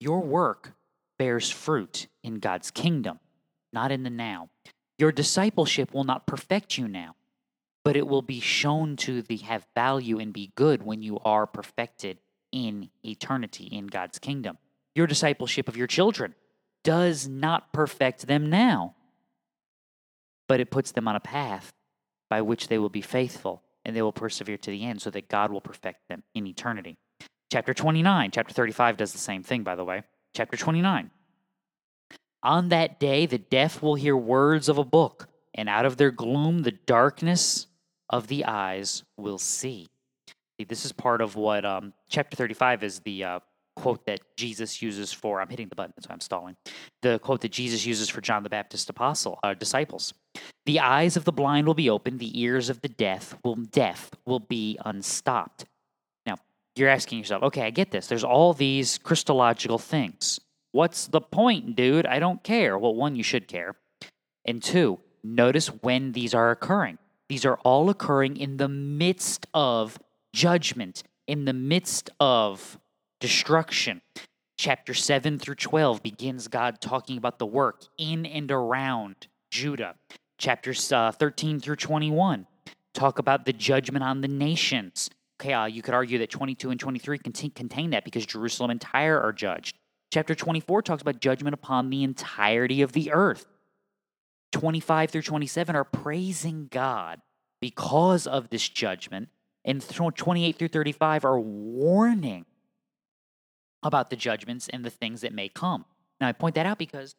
Your 0.00 0.20
work 0.20 0.72
bears 1.18 1.50
fruit 1.50 2.06
in 2.24 2.38
God's 2.38 2.70
kingdom, 2.70 3.20
not 3.74 3.92
in 3.92 4.04
the 4.04 4.10
now. 4.10 4.48
Your 4.98 5.12
discipleship 5.12 5.92
will 5.92 6.04
not 6.04 6.26
perfect 6.26 6.78
you 6.78 6.88
now, 6.88 7.14
but 7.84 7.98
it 7.98 8.06
will 8.06 8.22
be 8.22 8.40
shown 8.40 8.96
to 8.96 9.20
the 9.20 9.36
have 9.36 9.66
value 9.74 10.18
and 10.18 10.32
be 10.32 10.50
good 10.54 10.82
when 10.82 11.02
you 11.02 11.18
are 11.26 11.46
perfected 11.46 12.16
in 12.52 12.88
eternity 13.04 13.66
in 13.66 13.88
God's 13.88 14.18
kingdom. 14.18 14.56
Your 14.94 15.06
discipleship 15.06 15.68
of 15.68 15.76
your 15.76 15.86
children 15.86 16.34
does 16.82 17.28
not 17.28 17.70
perfect 17.74 18.26
them 18.26 18.48
now, 18.48 18.94
but 20.50 20.58
it 20.58 20.68
puts 20.68 20.90
them 20.90 21.06
on 21.06 21.14
a 21.14 21.20
path 21.20 21.70
by 22.28 22.42
which 22.42 22.66
they 22.66 22.76
will 22.76 22.88
be 22.88 23.00
faithful 23.00 23.62
and 23.84 23.94
they 23.94 24.02
will 24.02 24.10
persevere 24.10 24.56
to 24.56 24.72
the 24.72 24.84
end 24.84 25.00
so 25.00 25.08
that 25.08 25.28
God 25.28 25.52
will 25.52 25.60
perfect 25.60 26.08
them 26.08 26.24
in 26.34 26.44
eternity. 26.44 26.96
Chapter 27.52 27.72
29, 27.72 28.32
chapter 28.32 28.52
35 28.52 28.96
does 28.96 29.12
the 29.12 29.18
same 29.18 29.44
thing, 29.44 29.62
by 29.62 29.76
the 29.76 29.84
way. 29.84 30.02
Chapter 30.34 30.56
29. 30.56 31.12
On 32.42 32.68
that 32.70 32.98
day, 32.98 33.26
the 33.26 33.38
deaf 33.38 33.80
will 33.80 33.94
hear 33.94 34.16
words 34.16 34.68
of 34.68 34.76
a 34.76 34.82
book, 34.82 35.28
and 35.54 35.68
out 35.68 35.86
of 35.86 35.98
their 35.98 36.10
gloom, 36.10 36.62
the 36.62 36.72
darkness 36.72 37.68
of 38.08 38.26
the 38.26 38.44
eyes 38.44 39.04
will 39.16 39.38
see. 39.38 39.86
see 40.58 40.64
this 40.64 40.84
is 40.84 40.90
part 40.90 41.20
of 41.20 41.36
what 41.36 41.64
um, 41.64 41.92
chapter 42.08 42.36
35 42.36 42.82
is 42.82 42.98
the 42.98 43.22
uh, 43.22 43.38
quote 43.80 44.04
that 44.06 44.20
Jesus 44.36 44.82
uses 44.82 45.12
for. 45.12 45.40
I'm 45.40 45.48
hitting 45.48 45.68
the 45.68 45.76
button, 45.76 45.92
that's 45.96 46.08
why 46.08 46.14
I'm 46.14 46.20
stalling. 46.20 46.56
The 47.02 47.18
quote 47.18 47.40
that 47.40 47.52
Jesus 47.52 47.86
uses 47.86 48.08
for 48.08 48.20
John 48.20 48.42
the 48.42 48.50
Baptist 48.50 48.90
apostle 48.90 49.38
uh, 49.42 49.54
disciples. 49.54 50.12
The 50.66 50.80
eyes 50.80 51.16
of 51.16 51.24
the 51.24 51.32
blind 51.32 51.66
will 51.66 51.74
be 51.74 51.90
opened, 51.90 52.20
the 52.20 52.40
ears 52.40 52.70
of 52.70 52.80
the 52.82 52.88
deaf 52.88 53.36
will 53.44 53.56
deaf 53.56 54.10
will 54.26 54.40
be 54.40 54.78
unstopped 54.84 55.64
Now, 56.26 56.36
you're 56.76 56.88
asking 56.88 57.18
yourself, 57.18 57.42
okay, 57.44 57.62
I 57.62 57.70
get 57.70 57.90
this. 57.90 58.06
There's 58.06 58.24
all 58.24 58.52
these 58.54 58.98
Christological 58.98 59.78
things. 59.78 60.38
What's 60.72 61.08
the 61.08 61.20
point, 61.20 61.74
dude? 61.74 62.06
I 62.06 62.18
don't 62.20 62.42
care. 62.44 62.78
Well, 62.78 62.94
one, 62.94 63.16
you 63.16 63.24
should 63.24 63.48
care. 63.48 63.74
And 64.44 64.62
two, 64.62 65.00
notice 65.24 65.68
when 65.68 66.12
these 66.12 66.34
are 66.34 66.50
occurring. 66.50 66.98
These 67.28 67.44
are 67.44 67.58
all 67.64 67.90
occurring 67.90 68.36
in 68.36 68.56
the 68.56 68.68
midst 68.68 69.46
of 69.54 69.98
judgment, 70.32 71.02
in 71.26 71.44
the 71.44 71.52
midst 71.52 72.10
of 72.18 72.78
destruction. 73.20 74.02
Chapter 74.58 74.92
7 74.92 75.38
through 75.38 75.54
12 75.54 76.02
begins 76.02 76.48
God 76.48 76.80
talking 76.80 77.16
about 77.16 77.38
the 77.38 77.46
work 77.46 77.84
in 77.96 78.26
and 78.26 78.50
around 78.50 79.28
Judah. 79.50 79.94
Chapters 80.38 80.92
uh, 80.92 81.12
13 81.12 81.60
through 81.60 81.76
21 81.76 82.46
talk 82.92 83.18
about 83.18 83.44
the 83.44 83.52
judgment 83.52 84.04
on 84.04 84.20
the 84.20 84.28
nations 84.28 85.10
okay, 85.40 85.54
uh, 85.54 85.64
you 85.64 85.80
could 85.80 85.94
argue 85.94 86.18
that 86.18 86.28
22 86.30 86.70
and 86.70 86.78
23 86.78 87.18
contain, 87.18 87.50
contain 87.50 87.90
that 87.90 88.04
because 88.04 88.26
Jerusalem 88.26 88.70
and 88.70 88.80
Tyre 88.80 89.18
are 89.18 89.32
judged. 89.32 89.78
Chapter 90.12 90.34
24 90.34 90.82
talks 90.82 91.02
about 91.02 91.20
judgment 91.20 91.54
upon 91.54 91.88
the 91.88 92.02
entirety 92.02 92.82
of 92.82 92.92
the 92.92 93.10
earth. 93.12 93.46
25 94.52 95.10
through 95.10 95.22
27 95.22 95.76
are 95.76 95.84
praising 95.84 96.68
God 96.70 97.20
because 97.60 98.26
of 98.26 98.50
this 98.50 98.68
judgment. 98.68 99.28
And 99.64 99.82
28 99.82 100.56
through 100.56 100.68
35 100.68 101.24
are 101.24 101.40
warning 101.40 102.44
about 103.82 104.10
the 104.10 104.16
judgments 104.16 104.68
and 104.68 104.84
the 104.84 104.90
things 104.90 105.20
that 105.22 105.32
may 105.32 105.48
come. 105.48 105.84
Now, 106.20 106.28
I 106.28 106.32
point 106.32 106.54
that 106.54 106.66
out 106.66 106.78
because 106.78 107.14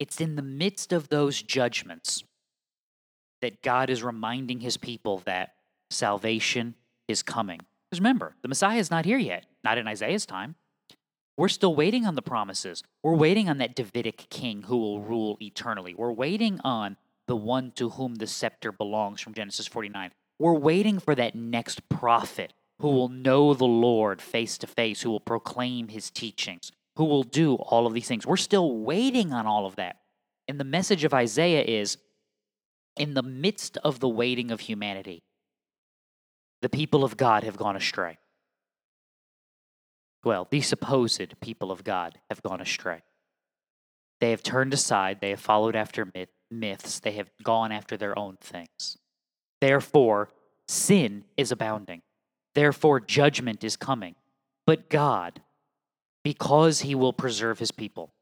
it's 0.00 0.20
in 0.20 0.36
the 0.36 0.42
midst 0.42 0.92
of 0.92 1.08
those 1.08 1.42
judgments 1.42 2.24
that 3.40 3.62
God 3.62 3.90
is 3.90 4.02
reminding 4.02 4.60
his 4.60 4.76
people 4.76 5.18
that 5.26 5.54
salvation 5.90 6.74
is 7.08 7.22
coming. 7.22 7.60
Because 7.90 8.00
remember, 8.00 8.34
the 8.42 8.48
Messiah 8.48 8.78
is 8.78 8.90
not 8.90 9.04
here 9.04 9.18
yet, 9.18 9.46
not 9.62 9.78
in 9.78 9.86
Isaiah's 9.86 10.26
time. 10.26 10.56
We're 11.36 11.48
still 11.48 11.74
waiting 11.74 12.06
on 12.06 12.14
the 12.14 12.22
promises. 12.22 12.82
We're 13.02 13.16
waiting 13.16 13.48
on 13.48 13.58
that 13.58 13.74
Davidic 13.74 14.28
king 14.30 14.62
who 14.62 14.78
will 14.78 15.00
rule 15.00 15.36
eternally. 15.40 15.94
We're 15.94 16.12
waiting 16.12 16.60
on 16.64 16.96
the 17.26 17.36
one 17.36 17.72
to 17.72 17.90
whom 17.90 18.16
the 18.16 18.26
scepter 18.26 18.70
belongs 18.70 19.20
from 19.20 19.34
Genesis 19.34 19.66
49. 19.66 20.12
We're 20.38 20.54
waiting 20.54 20.98
for 20.98 21.14
that 21.14 21.34
next 21.34 21.88
prophet 21.88 22.52
who 22.80 22.88
will 22.88 23.08
know 23.08 23.54
the 23.54 23.64
Lord 23.64 24.20
face 24.20 24.58
to 24.58 24.66
face, 24.66 25.02
who 25.02 25.10
will 25.10 25.20
proclaim 25.20 25.88
his 25.88 26.10
teachings, 26.10 26.72
who 26.96 27.04
will 27.04 27.22
do 27.22 27.54
all 27.54 27.86
of 27.86 27.94
these 27.94 28.08
things. 28.08 28.26
We're 28.26 28.36
still 28.36 28.76
waiting 28.76 29.32
on 29.32 29.46
all 29.46 29.66
of 29.66 29.76
that. 29.76 29.96
And 30.48 30.58
the 30.58 30.64
message 30.64 31.04
of 31.04 31.14
Isaiah 31.14 31.62
is 31.62 31.96
in 32.96 33.14
the 33.14 33.22
midst 33.22 33.76
of 33.78 34.00
the 34.00 34.08
waiting 34.08 34.50
of 34.50 34.60
humanity, 34.60 35.22
the 36.62 36.68
people 36.68 37.04
of 37.04 37.16
God 37.16 37.44
have 37.44 37.56
gone 37.56 37.76
astray. 37.76 38.18
Well, 40.24 40.46
the 40.50 40.60
supposed 40.60 41.40
people 41.40 41.70
of 41.70 41.84
God 41.84 42.18
have 42.30 42.42
gone 42.42 42.60
astray. 42.60 43.02
They 44.20 44.30
have 44.30 44.42
turned 44.42 44.72
aside, 44.72 45.18
they 45.20 45.30
have 45.30 45.40
followed 45.40 45.76
after 45.76 46.08
myth, 46.14 46.30
myths, 46.50 47.00
they 47.00 47.12
have 47.12 47.30
gone 47.42 47.72
after 47.72 47.96
their 47.96 48.18
own 48.18 48.38
things. 48.40 48.96
Therefore, 49.60 50.30
sin 50.66 51.24
is 51.36 51.52
abounding. 51.52 52.02
Therefore, 52.54 53.00
judgment 53.00 53.64
is 53.64 53.76
coming. 53.76 54.14
But 54.66 54.88
God, 54.88 55.40
because 56.22 56.80
He 56.80 56.94
will 56.94 57.12
preserve 57.12 57.58
His 57.58 57.70
people, 57.70 58.12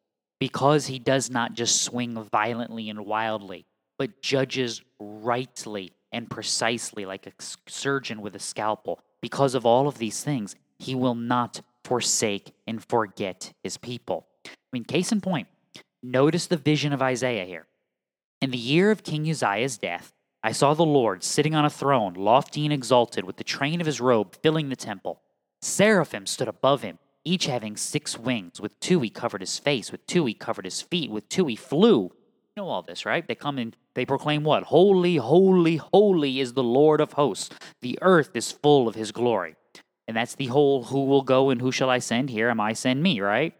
because 0.40 0.87
He 0.87 0.99
does 0.99 1.31
not 1.31 1.55
just 1.55 1.83
swing 1.83 2.23
violently 2.33 2.88
and 2.88 3.07
wildly, 3.07 3.66
but 3.99 4.23
judges 4.23 4.83
rightly 4.99 5.92
and 6.12 6.29
precisely 6.29 7.07
like 7.07 7.27
a 7.27 7.33
surgeon 7.68 8.21
with 8.21 8.37
a 8.37 8.40
scalpel. 8.40 9.01
Because 9.21 9.55
of 9.55 9.64
all 9.64 9.88
of 9.88 9.99
these 9.99 10.23
things, 10.23 10.55
he 10.79 10.95
will 10.95 11.14
not 11.14 11.61
forsake 11.85 12.53
and 12.66 12.85
forget 12.85 13.53
his 13.62 13.79
people. 13.79 14.27
I 14.47 14.51
mean, 14.73 14.85
case 14.85 15.11
in 15.11 15.21
point, 15.21 15.49
notice 16.03 16.47
the 16.47 16.57
vision 16.57 16.92
of 16.92 17.03
Isaiah 17.03 17.45
here. 17.45 17.66
In 18.40 18.51
the 18.51 18.59
year 18.59 18.90
of 18.90 19.05
King 19.05 19.29
Uzziah's 19.29 19.79
death, 19.79 20.12
I 20.44 20.52
saw 20.52 20.74
the 20.74 20.85
Lord 20.85 21.22
sitting 21.22 21.55
on 21.55 21.64
a 21.64 21.70
throne, 21.70 22.14
lofty 22.14 22.64
and 22.64 22.72
exalted, 22.72 23.24
with 23.24 23.37
the 23.37 23.44
train 23.44 23.81
of 23.81 23.87
his 23.87 24.00
robe 24.00 24.35
filling 24.42 24.68
the 24.68 24.76
temple. 24.76 25.22
Seraphim 25.61 26.26
stood 26.26 26.48
above 26.48 26.83
him, 26.83 26.98
each 27.24 27.46
having 27.46 27.76
six 27.76 28.18
wings. 28.18 28.61
With 28.61 28.78
two 28.81 29.00
he 29.00 29.11
covered 29.11 29.40
his 29.40 29.59
face, 29.59 29.92
with 29.92 30.05
two 30.07 30.26
he 30.26 30.35
covered 30.35 30.64
his 30.64 30.83
feet, 30.83 31.11
with 31.11 31.28
two 31.28 31.46
he 31.46 31.55
flew 31.55 32.11
You 32.57 32.62
know 32.62 32.68
all 32.68 32.83
this, 32.83 33.07
right? 33.07 33.26
They 33.26 33.37
come 33.37 33.59
and 33.59 33.76
they 33.94 34.05
proclaim 34.05 34.42
what? 34.42 34.64
Holy, 34.64 35.16
holy, 35.16 35.76
holy 35.76 36.40
is 36.40 36.55
the 36.55 36.62
Lord 36.62 37.00
of 37.00 37.12
hosts. 37.12 37.50
The 37.81 37.98
earth 38.02 38.35
is 38.35 38.50
full 38.50 38.88
of 38.88 38.96
his 38.96 39.12
glory. 39.12 39.55
And 40.09 40.16
that's 40.16 40.35
the 40.35 40.46
whole 40.46 40.85
who 40.85 41.05
will 41.05 41.22
go 41.22 41.50
and 41.50 41.61
who 41.61 41.70
shall 41.70 41.88
I 41.88 42.00
send? 42.00 42.31
Here 42.31 42.48
am 42.48 42.61
I, 42.61 42.72
send 42.72 43.02
me, 43.02 43.20
right? 43.20 43.55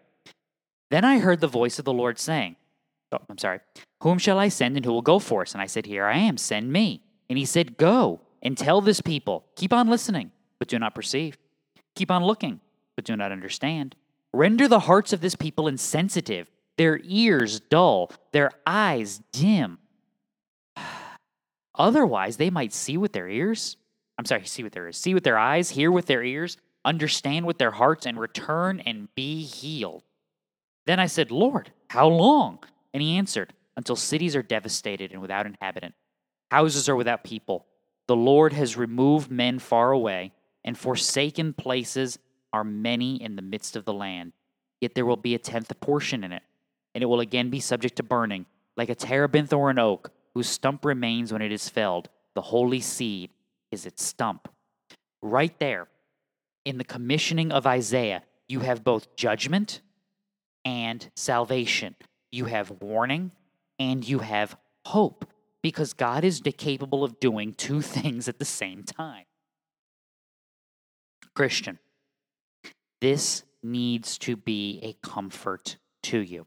Then 0.91 1.05
I 1.05 1.21
heard 1.21 1.41
the 1.41 1.47
voice 1.47 1.79
of 1.79 1.85
the 1.85 1.93
Lord 1.93 2.19
saying, 2.19 2.57
Oh, 3.13 3.19
I'm 3.29 3.39
sorry. 3.39 3.61
Whom 4.03 4.19
shall 4.19 4.39
I 4.39 4.49
send 4.49 4.77
and 4.77 4.85
who 4.85 4.93
will 4.93 5.03
go 5.03 5.21
for 5.21 5.43
us? 5.43 5.53
And 5.53 5.63
I 5.63 5.67
said, 5.67 5.87
Here 5.87 6.05
I 6.05 6.19
am, 6.19 6.37
send 6.37 6.73
me. 6.73 7.03
And 7.31 7.39
he 7.39 7.45
said, 7.45 7.77
Go 7.77 8.21
and 8.43 8.59
tell 8.59 8.81
this 8.81 9.01
people, 9.01 9.47
keep 9.55 9.73
on 9.73 9.89
listening, 9.89 10.33
but 10.59 10.67
do 10.67 10.79
not 10.79 10.95
perceive. 10.95 11.39
Keep 11.95 12.11
on 12.11 12.25
looking, 12.25 12.61
but 12.97 13.05
do 13.05 13.17
not 13.17 13.31
understand. 13.31 13.95
Render 14.33 14.67
the 14.67 14.81
hearts 14.81 15.13
of 15.13 15.21
this 15.21 15.37
people 15.37 15.69
insensitive 15.69 16.51
their 16.79 17.01
ears 17.05 17.61
dull, 17.61 18.11
their 18.33 18.51
eyes 18.67 19.21
dim. 19.31 19.79
Otherwise, 21.77 22.39
they 22.39 22.51
might 22.51 22.73
see 22.73 22.97
with 22.97 23.13
their 23.13 23.29
ears. 23.29 23.77
I'm 24.19 24.25
sorry, 24.25 24.47
see 24.47 24.65
with 24.65 24.73
their 24.73 24.87
ears, 24.87 24.97
see 24.97 25.15
with 25.15 25.23
their 25.23 25.39
eyes, 25.39 25.71
hear 25.71 25.93
with 25.93 26.07
their 26.07 26.25
ears, 26.25 26.57
understand 26.85 27.47
with 27.47 27.59
their 27.59 27.71
hearts, 27.71 28.05
and 28.07 28.19
return 28.19 28.81
and 28.81 29.15
be 29.15 29.45
healed. 29.45 30.03
Then 30.87 30.99
I 30.99 31.07
said, 31.07 31.31
Lord, 31.31 31.71
how 31.89 32.09
long? 32.09 32.59
And 32.93 33.03
he 33.03 33.17
answered, 33.17 33.53
Until 33.77 33.97
cities 33.97 34.37
are 34.37 34.43
devastated 34.43 35.13
and 35.13 35.21
without 35.21 35.47
inhabitant, 35.47 35.95
houses 36.51 36.89
are 36.89 36.97
without 36.97 37.25
people. 37.25 37.67
The 38.07 38.17
Lord 38.17 38.53
has 38.53 38.77
removed 38.77 39.31
men 39.31 39.59
far 39.59 39.93
away, 39.93 40.33
and 40.65 40.77
forsaken 40.77 41.55
places 41.55 42.19
are 42.53 42.65
many 42.65 43.23
in 43.23 43.37
the 43.37 43.43
midst 43.43 43.77
of 43.77 43.85
the 43.85 43.93
land. 43.95 44.33
Yet 44.81 44.95
there 44.95 45.07
will 45.07 45.17
be 45.17 45.35
a 45.35 45.39
tenth 45.39 45.73
portion 45.81 46.25
in 46.25 46.33
it 46.33 46.43
and 46.95 47.03
it 47.03 47.07
will 47.07 47.21
again 47.21 47.51
be 47.51 47.61
subject 47.61 47.97
to 47.97 48.03
burning, 48.03 48.47
like 48.77 48.89
a 48.89 48.95
terebinth 48.95 49.53
or 49.53 49.71
an 49.71 49.79
oak, 49.79 50.11
whose 50.35 50.49
stump 50.49 50.85
remains 50.85 51.33
when 51.33 51.43
it 51.43 51.53
is 51.53 51.69
felled. 51.69 52.09
The 52.35 52.43
holy 52.43 52.81
seed 52.81 53.31
is 53.71 53.87
its 53.87 54.05
stump. 54.05 54.49
Right 55.21 55.57
there, 55.59 55.89
in 56.65 56.79
the 56.79 56.85
commissioning 56.85 57.53
of 57.53 57.67
Isaiah, 57.67 58.23
you 58.49 58.61
have 58.61 58.85
both 58.85 59.15
judgment 59.17 59.81
and 60.65 61.09
salvation. 61.17 61.97
You 62.31 62.47
have 62.47 62.71
warning 62.81 63.33
and 63.83 64.09
you 64.09 64.21
have 64.21 64.57
hope. 64.87 65.27
Because 65.63 65.93
God 65.93 66.25
is 66.25 66.41
capable 66.57 67.05
of 67.05 67.21
doing 67.21 67.55
two 67.55 67.81
things 67.97 68.29
at 68.29 68.39
the 68.39 68.45
same 68.45 68.83
time. 68.83 69.25
Christian, 71.35 71.79
this 73.01 73.45
needs 73.63 74.19
to 74.19 74.37
be 74.37 74.81
a 74.83 75.07
comfort 75.07 75.77
to 76.05 76.19
you. 76.19 76.47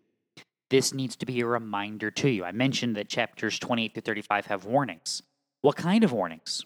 This 0.69 0.93
needs 0.93 1.15
to 1.17 1.25
be 1.25 1.39
a 1.39 1.45
reminder 1.45 2.11
to 2.11 2.29
you. 2.29 2.43
I 2.43 2.51
mentioned 2.51 2.95
that 2.95 3.07
chapters 3.07 3.57
28 3.59 3.95
to 3.95 4.01
35 4.01 4.45
have 4.47 4.65
warnings. 4.65 5.21
What 5.61 5.75
kind 5.75 6.03
of 6.03 6.11
warnings? 6.11 6.65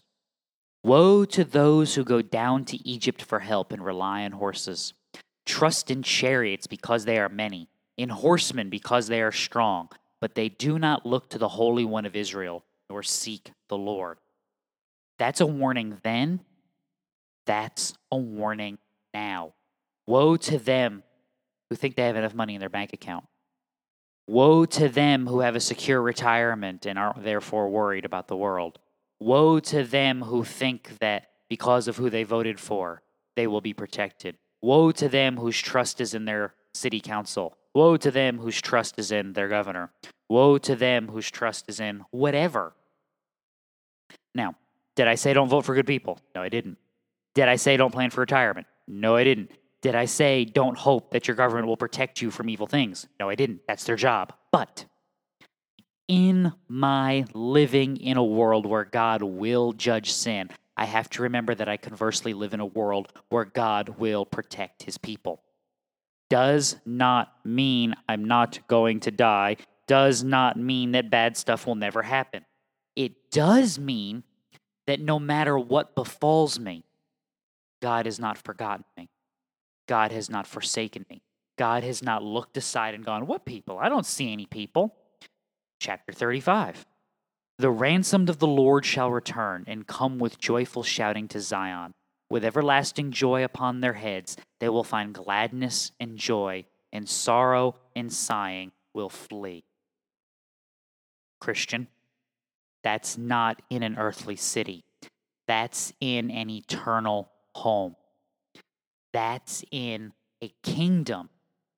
Woe 0.84 1.25
to 1.25 1.43
those 1.43 1.95
who 1.95 2.03
go 2.03 2.21
down 2.21 2.65
to 2.65 2.88
Egypt 2.88 3.21
for 3.21 3.39
help 3.39 3.71
and 3.71 3.84
rely 3.86 4.23
on 4.23 4.32
horses. 4.34 4.93
Trust 5.45 5.91
in 5.91 6.03
chariots 6.03 6.67
because 6.67 7.05
they 7.05 7.19
are 7.19 7.29
many, 7.29 7.69
in 7.97 8.10
horsemen 8.10 8.69
because 8.69 9.08
they 9.08 9.21
are 9.21 9.32
strong, 9.32 9.89
but 10.21 10.36
they 10.36 10.49
do 10.49 10.79
not 10.79 11.05
look 11.05 11.29
to 11.29 11.38
the 11.38 11.49
Holy 11.49 11.86
One 11.86 12.05
of 12.05 12.15
Israel 12.15 12.63
nor 12.89 13.03
seek 13.03 13.51
the 13.67 13.77
Lord. 13.77 14.17
That's 15.17 15.41
a 15.41 15.45
warning 15.45 15.97
then. 16.03 16.41
That's 17.45 17.93
a 18.12 18.17
warning 18.17 18.77
now. 19.13 19.53
Woe 20.08 20.38
to 20.38 20.58
them 20.58 21.03
who 21.69 21.75
think 21.75 21.95
they 21.95 22.08
have 22.08 22.15
enough 22.15 22.34
money 22.34 22.55
in 22.55 22.60
their 22.60 22.69
bank 22.69 22.93
account. 22.93 23.25
Woe 24.27 24.65
to 24.65 24.89
them 24.89 25.27
who 25.27 25.39
have 25.39 25.55
a 25.55 25.60
secure 25.60 26.01
retirement 26.01 26.86
and 26.86 26.97
are 26.97 27.15
therefore 27.17 27.69
worried 27.69 28.05
about 28.05 28.27
the 28.27 28.38
world. 28.38 28.79
Woe 29.19 29.60
to 29.60 29.84
them 29.84 30.21
who 30.21 30.43
think 30.43 30.97
that 30.99 31.29
because 31.49 31.88
of 31.88 31.97
who 31.97 32.10
they 32.10 32.23
voted 32.23 32.60
for, 32.60 33.01
they 33.36 33.47
will 33.47 33.62
be 33.62 33.73
protected. 33.73 34.38
Woe 34.62 34.91
to 34.91 35.10
them 35.10 35.38
whose 35.38 35.60
trust 35.60 35.99
is 35.99 36.13
in 36.13 36.25
their 36.25 36.53
city 36.73 36.99
council. 36.99 37.58
Woe 37.73 37.97
to 37.97 38.12
them 38.12 38.39
whose 38.39 38.62
trust 38.62 38.97
is 38.97 39.12
in 39.12 39.34
their 39.34 39.47
governor. 39.47 39.91
Woe 40.27 40.58
to 40.60 40.75
them 40.75 41.08
whose 41.08 41.29
trust 41.29 41.69
is 41.69 41.79
in 41.79 42.03
whatever. 42.12 42.73
Now, 44.34 44.55
did 44.95 45.08
I 45.08 45.15
say 45.15 45.34
don't 45.34 45.49
vote 45.49 45.65
for 45.65 45.75
good 45.75 45.88
people? 45.88 46.19
No, 46.36 46.41
I 46.41 46.49
didn't. 46.49 46.77
Did 47.36 47.47
I 47.47 47.55
say 47.55 47.77
don't 47.77 47.93
plan 47.93 48.10
for 48.10 48.21
retirement? 48.21 48.67
No, 48.88 49.15
I 49.15 49.23
didn't. 49.23 49.51
Did 49.82 49.95
I 49.95 50.05
say 50.05 50.45
don't 50.45 50.77
hope 50.77 51.12
that 51.12 51.27
your 51.27 51.36
government 51.36 51.67
will 51.67 51.77
protect 51.77 52.21
you 52.21 52.32
from 52.32 52.49
evil 52.49 52.67
things? 52.67 53.08
No, 53.19 53.29
I 53.29 53.36
didn't. 53.36 53.62
That's 53.67 53.86
their 53.86 53.95
job. 53.95 54.34
But 54.51 54.86
in 56.08 56.51
my 56.67 57.25
living 57.34 57.97
in 57.97 58.17
a 58.17 58.23
world 58.23 58.65
where 58.65 58.84
God 58.84 59.21
will 59.21 59.71
judge 59.73 60.12
sin, 60.12 60.49
I 60.75 60.86
have 60.86 61.10
to 61.12 61.23
remember 61.23 61.55
that 61.55 61.69
I 61.69 61.77
conversely 61.77 62.34
live 62.34 62.53
in 62.53 62.60
a 62.60 62.65
world 62.65 63.13
where 63.29 63.45
God 63.45 63.89
will 63.99 64.25
protect 64.25 64.84
his 64.84 64.97
people. 64.97 65.41
Does 66.30 66.78
not 66.86 67.34
mean 67.44 67.96
I'm 68.08 68.26
not 68.26 68.60
going 68.68 69.00
to 69.02 69.12
die, 69.12 69.58
does 69.88 70.24
not 70.24 70.58
mean 70.58 70.92
that 70.92 71.10
bad 71.10 71.36
stuff 71.36 71.65
will 71.65 71.76
never 71.76 72.04
happen. 72.04 72.46
It 72.96 73.32
does 73.32 73.80
mean 73.80 74.24
that 74.86 75.00
no 75.00 75.20
matter 75.20 75.58
what 75.58 75.96
befalls 75.96 76.60
me, 76.60 76.84
God 77.82 78.06
has 78.06 78.20
not 78.20 78.38
forgotten 78.38 78.86
me. 78.98 79.10
God 79.88 80.12
has 80.12 80.30
not 80.30 80.46
forsaken 80.46 81.06
me. 81.10 81.22
God 81.58 81.84
has 81.84 82.04
not 82.04 82.24
looked 82.24 82.58
aside 82.58 82.94
and 82.94 83.04
gone, 83.04 83.26
What 83.26 83.46
people? 83.46 83.80
I 83.80 83.89
don't 83.89 84.06
see 84.06 84.32
any 84.32 84.46
people. 84.46 84.96
Chapter 85.80 86.13
35. 86.13 86.86
The 87.58 87.70
ransomed 87.70 88.30
of 88.30 88.39
the 88.39 88.48
Lord 88.48 88.86
shall 88.86 89.12
return 89.12 89.65
and 89.68 89.86
come 89.86 90.20
with 90.20 90.39
joyful 90.39 90.84
shouting 90.84 91.28
to 91.30 91.42
Zion. 91.42 91.94
With 92.30 92.46
everlasting 92.46 93.12
joy 93.12 93.44
upon 93.44 93.82
their 93.82 93.94
heads, 93.94 94.38
they 94.60 94.70
will 94.70 94.84
find 94.84 95.13
gladness 95.13 95.92
and 96.00 96.18
joy, 96.18 96.65
and 96.94 97.10
sorrow 97.10 97.76
and 97.96 98.12
sighing 98.13 98.72
will 98.94 99.10
flee. 99.10 99.63
Christian, 101.39 101.88
that's 102.84 103.18
not 103.18 103.62
in 103.70 103.84
an 103.84 103.98
earthly 103.98 104.36
city, 104.36 104.84
that's 105.48 105.94
in 106.00 106.30
an 106.30 106.50
eternal 106.50 107.32
home. 107.56 107.96
That's 109.12 109.63
in 109.72 110.13
a 110.44 110.52
kingdom 110.63 111.30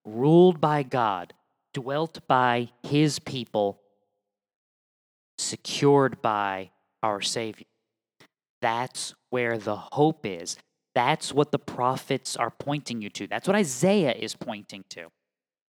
ruled 0.04 0.60
by 0.60 0.84
God, 0.84 1.34
dwelt 1.74 2.28
by 2.28 2.70
his 2.84 3.20
people, 3.20 3.80
secured 5.38 6.22
by 6.22 6.72
our 7.02 7.22
Savior. 7.22 7.68
That's 8.62 9.16
where 9.32 9.58
the 9.58 9.76
hope 9.76 10.26
is. 10.26 10.58
That's 10.94 11.34
what 11.34 11.52
the 11.52 11.60
prophets 11.60 12.36
are 12.36 12.52
pointing 12.52 13.02
you 13.02 13.10
to. 13.12 13.26
That's 13.26 13.48
what 13.48 13.56
Isaiah 13.56 14.14
is 14.14 14.36
pointing 14.36 14.84
to. 14.90 15.08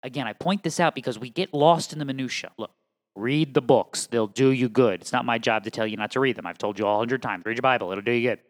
Again, 0.03 0.27
I 0.27 0.35
point 0.35 0.63
this 0.63 0.81
out 0.81 0.95
because 0.95 1.19
we 1.19 1.31
get 1.31 1.55
lost 1.55 1.93
in 1.93 1.99
the 1.99 2.05
minutia. 2.05 2.51
Look, 2.59 2.73
read 3.15 3.55
the 3.55 3.63
books. 3.63 4.09
They'll 4.09 4.27
do 4.27 4.51
you 4.51 4.69
good. 4.69 5.01
It's 5.01 5.13
not 5.13 5.25
my 5.25 5.39
job 5.39 5.65
to 5.65 5.71
tell 5.71 5.87
you 5.87 5.97
not 5.97 6.11
to 6.13 6.21
read 6.21 6.37
them. 6.37 6.47
I've 6.47 6.59
told 6.59 6.79
you 6.79 6.87
all 6.87 6.97
a 6.97 6.99
hundred 6.99 7.23
times. 7.23 7.45
Read 7.47 7.57
your 7.57 7.63
Bible. 7.63 7.91
It'll 7.93 8.03
do 8.03 8.13
you 8.13 8.31
good. 8.31 8.41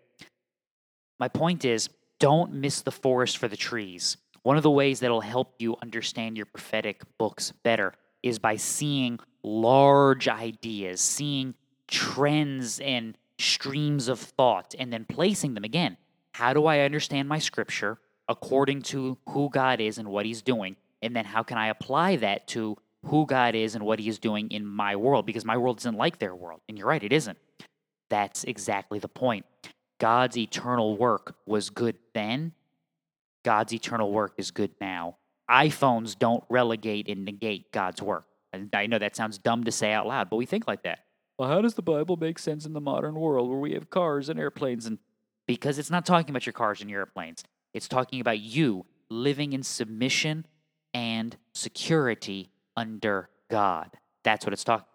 My 1.21 1.29
point 1.29 1.65
is, 1.65 1.91
don't 2.19 2.55
miss 2.55 2.81
the 2.81 2.91
forest 2.91 3.37
for 3.37 3.49
the 3.49 3.57
trees. 3.57 4.17
One 4.43 4.57
of 4.57 4.63
the 4.63 4.71
ways 4.71 5.01
that'll 5.01 5.21
help 5.21 5.55
you 5.59 5.77
understand 5.83 6.37
your 6.37 6.47
prophetic 6.47 7.03
books 7.19 7.53
better 7.63 7.93
is 8.23 8.39
by 8.39 8.57
seeing 8.57 9.19
large 9.43 10.27
ideas, 10.27 11.01
seeing 11.01 11.55
trends 11.87 12.81
and 12.81 13.17
streams 13.43 14.09
of 14.09 14.19
thought, 14.19 14.75
and 14.79 14.93
then 14.93 15.05
placing 15.05 15.55
them 15.55 15.65
again. 15.65 15.97
How 16.33 16.53
do 16.53 16.67
I 16.67 16.81
understand 16.81 17.29
my 17.29 17.39
scripture 17.39 17.99
according 18.29 18.83
to 18.83 19.19
who 19.29 19.51
God 19.51 19.81
is 19.81 19.99
and 19.99 20.09
what 20.09 20.27
He's 20.27 20.43
doing? 20.43 20.77
And 21.03 21.15
then 21.15 21.25
how 21.25 21.43
can 21.43 21.59
I 21.59 21.69
apply 21.69 22.17
that 22.17 22.47
to 22.49 22.77
who 23.05 23.27
God 23.27 23.55
is 23.55 23.75
and 23.75 23.85
what 23.85 23.99
He 23.99 24.09
is 24.09 24.19
doing 24.19 24.51
in 24.51 24.65
my 24.65 24.97
world? 24.97 25.27
Because 25.27 25.45
my 25.45 25.57
world 25.57 25.79
isn't 25.79 25.97
like 25.97 26.19
their 26.19 26.35
world. 26.35 26.61
And 26.69 26.79
you're 26.79 26.87
right, 26.87 27.03
it 27.03 27.13
isn't. 27.13 27.39
That's 28.09 28.45
exactly 28.45 28.99
the 28.99 29.09
point. 29.09 29.47
God's 29.99 30.37
eternal 30.37 30.97
work 30.97 31.37
was 31.47 31.71
good 31.71 31.97
then. 32.15 32.53
God's 33.45 33.73
eternal 33.73 34.13
work 34.13 34.35
is 34.37 34.51
good 34.51 34.71
now. 34.81 35.17
iPhones 35.51 36.19
don't 36.19 36.45
relegate 36.49 37.09
and 37.09 37.25
negate 37.25 37.73
God's 37.73 38.01
work. 38.01 38.27
And 38.53 38.71
I 38.75 38.87
know 38.87 38.99
that 38.99 39.17
sounds 39.17 39.39
dumb 39.39 39.65
to 39.65 39.73
say 39.73 39.93
out 39.93 40.07
loud, 40.07 40.31
but 40.31 40.37
we 40.37 40.47
think 40.47 40.67
like 40.67 40.83
that. 40.85 41.01
Well, 41.43 41.51
how 41.51 41.61
does 41.61 41.75
the 41.75 41.83
Bible 41.83 42.17
make 42.17 42.39
sense 42.39 42.67
in 42.67 42.73
the 42.73 42.81
modern 42.81 43.17
world 43.17 43.51
where 43.51 43.59
we 43.59 43.73
have 43.73 43.91
cars 43.91 44.29
and 44.29 44.39
airplanes 44.39 44.87
and 44.87 45.01
because 45.49 45.77
it's 45.77 45.91
not 45.91 46.07
talking 46.07 46.31
about 46.31 46.47
your 46.47 46.53
cars 46.53 46.81
and 46.81 46.89
your 46.89 47.01
airplanes. 47.01 47.43
It's 47.75 47.89
talking 47.89 48.21
about 48.21 48.39
you 48.39 48.87
living 49.11 49.53
in 49.53 49.65
submission 49.65 50.47
and 50.95 51.37
security 51.53 52.53
under 52.77 53.29
God. 53.51 53.91
That's 54.23 54.47
what 54.47 54.53
it's 54.53 54.63
talking. 54.63 54.87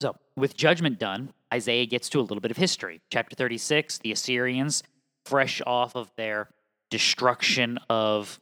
So, 0.00 0.16
with 0.34 0.56
judgment 0.56 0.98
done, 0.98 1.32
Isaiah 1.54 1.86
gets 1.86 2.08
to 2.08 2.18
a 2.18 2.22
little 2.22 2.40
bit 2.40 2.50
of 2.50 2.56
history. 2.56 3.00
Chapter 3.10 3.36
36, 3.36 3.98
the 3.98 4.10
Assyrians, 4.10 4.82
fresh 5.24 5.62
off 5.64 5.94
of 5.94 6.10
their 6.16 6.48
destruction 6.90 7.78
of 7.88 8.40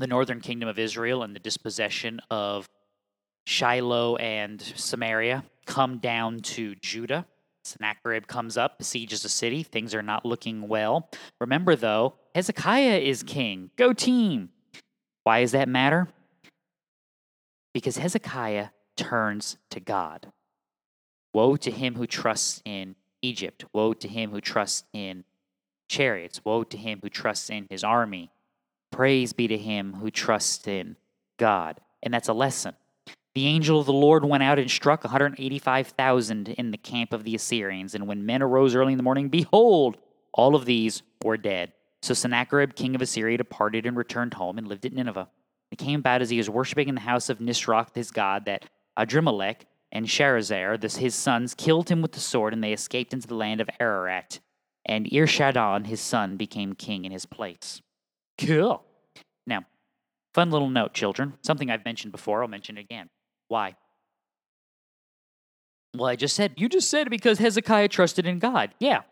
the 0.00 0.08
northern 0.08 0.40
kingdom 0.40 0.68
of 0.68 0.80
Israel 0.80 1.22
and 1.22 1.36
the 1.36 1.38
dispossession 1.38 2.18
of 2.28 2.68
Shiloh 3.46 4.16
and 4.16 4.60
Samaria, 4.60 5.44
come 5.66 5.98
down 5.98 6.40
to 6.40 6.74
Judah. 6.76 7.26
Sennacherib 7.64 8.26
comes 8.26 8.56
up, 8.56 8.78
besieges 8.78 9.22
the 9.22 9.28
city. 9.28 9.62
Things 9.62 9.94
are 9.94 10.02
not 10.02 10.24
looking 10.24 10.68
well. 10.68 11.08
Remember, 11.40 11.76
though, 11.76 12.14
Hezekiah 12.34 12.98
is 12.98 13.22
king. 13.22 13.70
Go 13.76 13.92
team. 13.92 14.50
Why 15.24 15.40
does 15.42 15.52
that 15.52 15.68
matter? 15.68 16.08
Because 17.72 17.98
Hezekiah 17.98 18.68
turns 18.96 19.58
to 19.70 19.80
God. 19.80 20.32
Woe 21.32 21.56
to 21.56 21.70
him 21.70 21.94
who 21.94 22.06
trusts 22.06 22.62
in 22.64 22.96
Egypt. 23.22 23.64
Woe 23.72 23.92
to 23.92 24.08
him 24.08 24.30
who 24.30 24.40
trusts 24.40 24.84
in 24.92 25.24
chariots. 25.88 26.44
Woe 26.44 26.64
to 26.64 26.76
him 26.76 27.00
who 27.02 27.08
trusts 27.08 27.50
in 27.50 27.66
his 27.70 27.84
army. 27.84 28.30
Praise 28.90 29.32
be 29.32 29.46
to 29.48 29.56
him 29.56 29.94
who 29.94 30.10
trusts 30.10 30.66
in 30.66 30.96
God. 31.38 31.80
And 32.02 32.12
that's 32.12 32.28
a 32.28 32.32
lesson. 32.32 32.74
The 33.34 33.46
angel 33.46 33.78
of 33.78 33.86
the 33.86 33.92
Lord 33.92 34.24
went 34.24 34.42
out 34.42 34.58
and 34.58 34.70
struck 34.70 35.04
185,000 35.04 36.48
in 36.48 36.70
the 36.72 36.76
camp 36.76 37.12
of 37.12 37.22
the 37.22 37.34
Assyrians. 37.34 37.94
And 37.94 38.08
when 38.08 38.26
men 38.26 38.42
arose 38.42 38.74
early 38.74 38.92
in 38.92 38.96
the 38.96 39.04
morning, 39.04 39.28
behold, 39.28 39.98
all 40.32 40.56
of 40.56 40.64
these 40.64 41.02
were 41.22 41.36
dead. 41.36 41.72
So 42.02 42.14
Sennacherib, 42.14 42.74
king 42.74 42.94
of 42.94 43.02
Assyria, 43.02 43.38
departed 43.38 43.86
and 43.86 43.96
returned 43.96 44.34
home 44.34 44.58
and 44.58 44.66
lived 44.66 44.86
at 44.86 44.92
Nineveh. 44.92 45.28
It 45.70 45.78
came 45.78 46.00
about 46.00 46.22
as 46.22 46.30
he 46.30 46.38
was 46.38 46.50
worshiping 46.50 46.88
in 46.88 46.96
the 46.96 47.02
house 47.02 47.28
of 47.28 47.38
Nisroch, 47.38 47.94
his 47.94 48.10
god, 48.10 48.46
that 48.46 48.64
Adrammelech 48.98 49.62
and 49.92 50.06
Sharezer, 50.06 50.80
this, 50.80 50.96
his 50.96 51.14
sons, 51.14 51.54
killed 51.54 51.88
him 51.88 52.02
with 52.02 52.12
the 52.12 52.20
sword, 52.20 52.52
and 52.52 52.64
they 52.64 52.72
escaped 52.72 53.12
into 53.12 53.28
the 53.28 53.34
land 53.34 53.60
of 53.60 53.70
Ararat. 53.78 54.40
And 54.86 55.06
Esarhaddon, 55.06 55.86
his 55.86 56.00
son, 56.00 56.36
became 56.36 56.72
king 56.74 57.04
in 57.04 57.12
his 57.12 57.26
place. 57.26 57.80
Cool. 58.38 58.82
Now, 59.46 59.66
fun 60.34 60.50
little 60.50 60.70
note, 60.70 60.94
children. 60.94 61.34
Something 61.42 61.70
I've 61.70 61.84
mentioned 61.84 62.12
before, 62.12 62.42
I'll 62.42 62.48
mention 62.48 62.78
it 62.78 62.82
again. 62.82 63.10
Why? 63.50 63.74
Well, 65.96 66.08
I 66.08 66.14
just 66.14 66.36
said, 66.36 66.54
you 66.56 66.68
just 66.68 66.88
said 66.88 67.10
because 67.10 67.40
Hezekiah 67.40 67.88
trusted 67.88 68.24
in 68.24 68.38
God. 68.38 68.72
Yeah. 68.78 69.02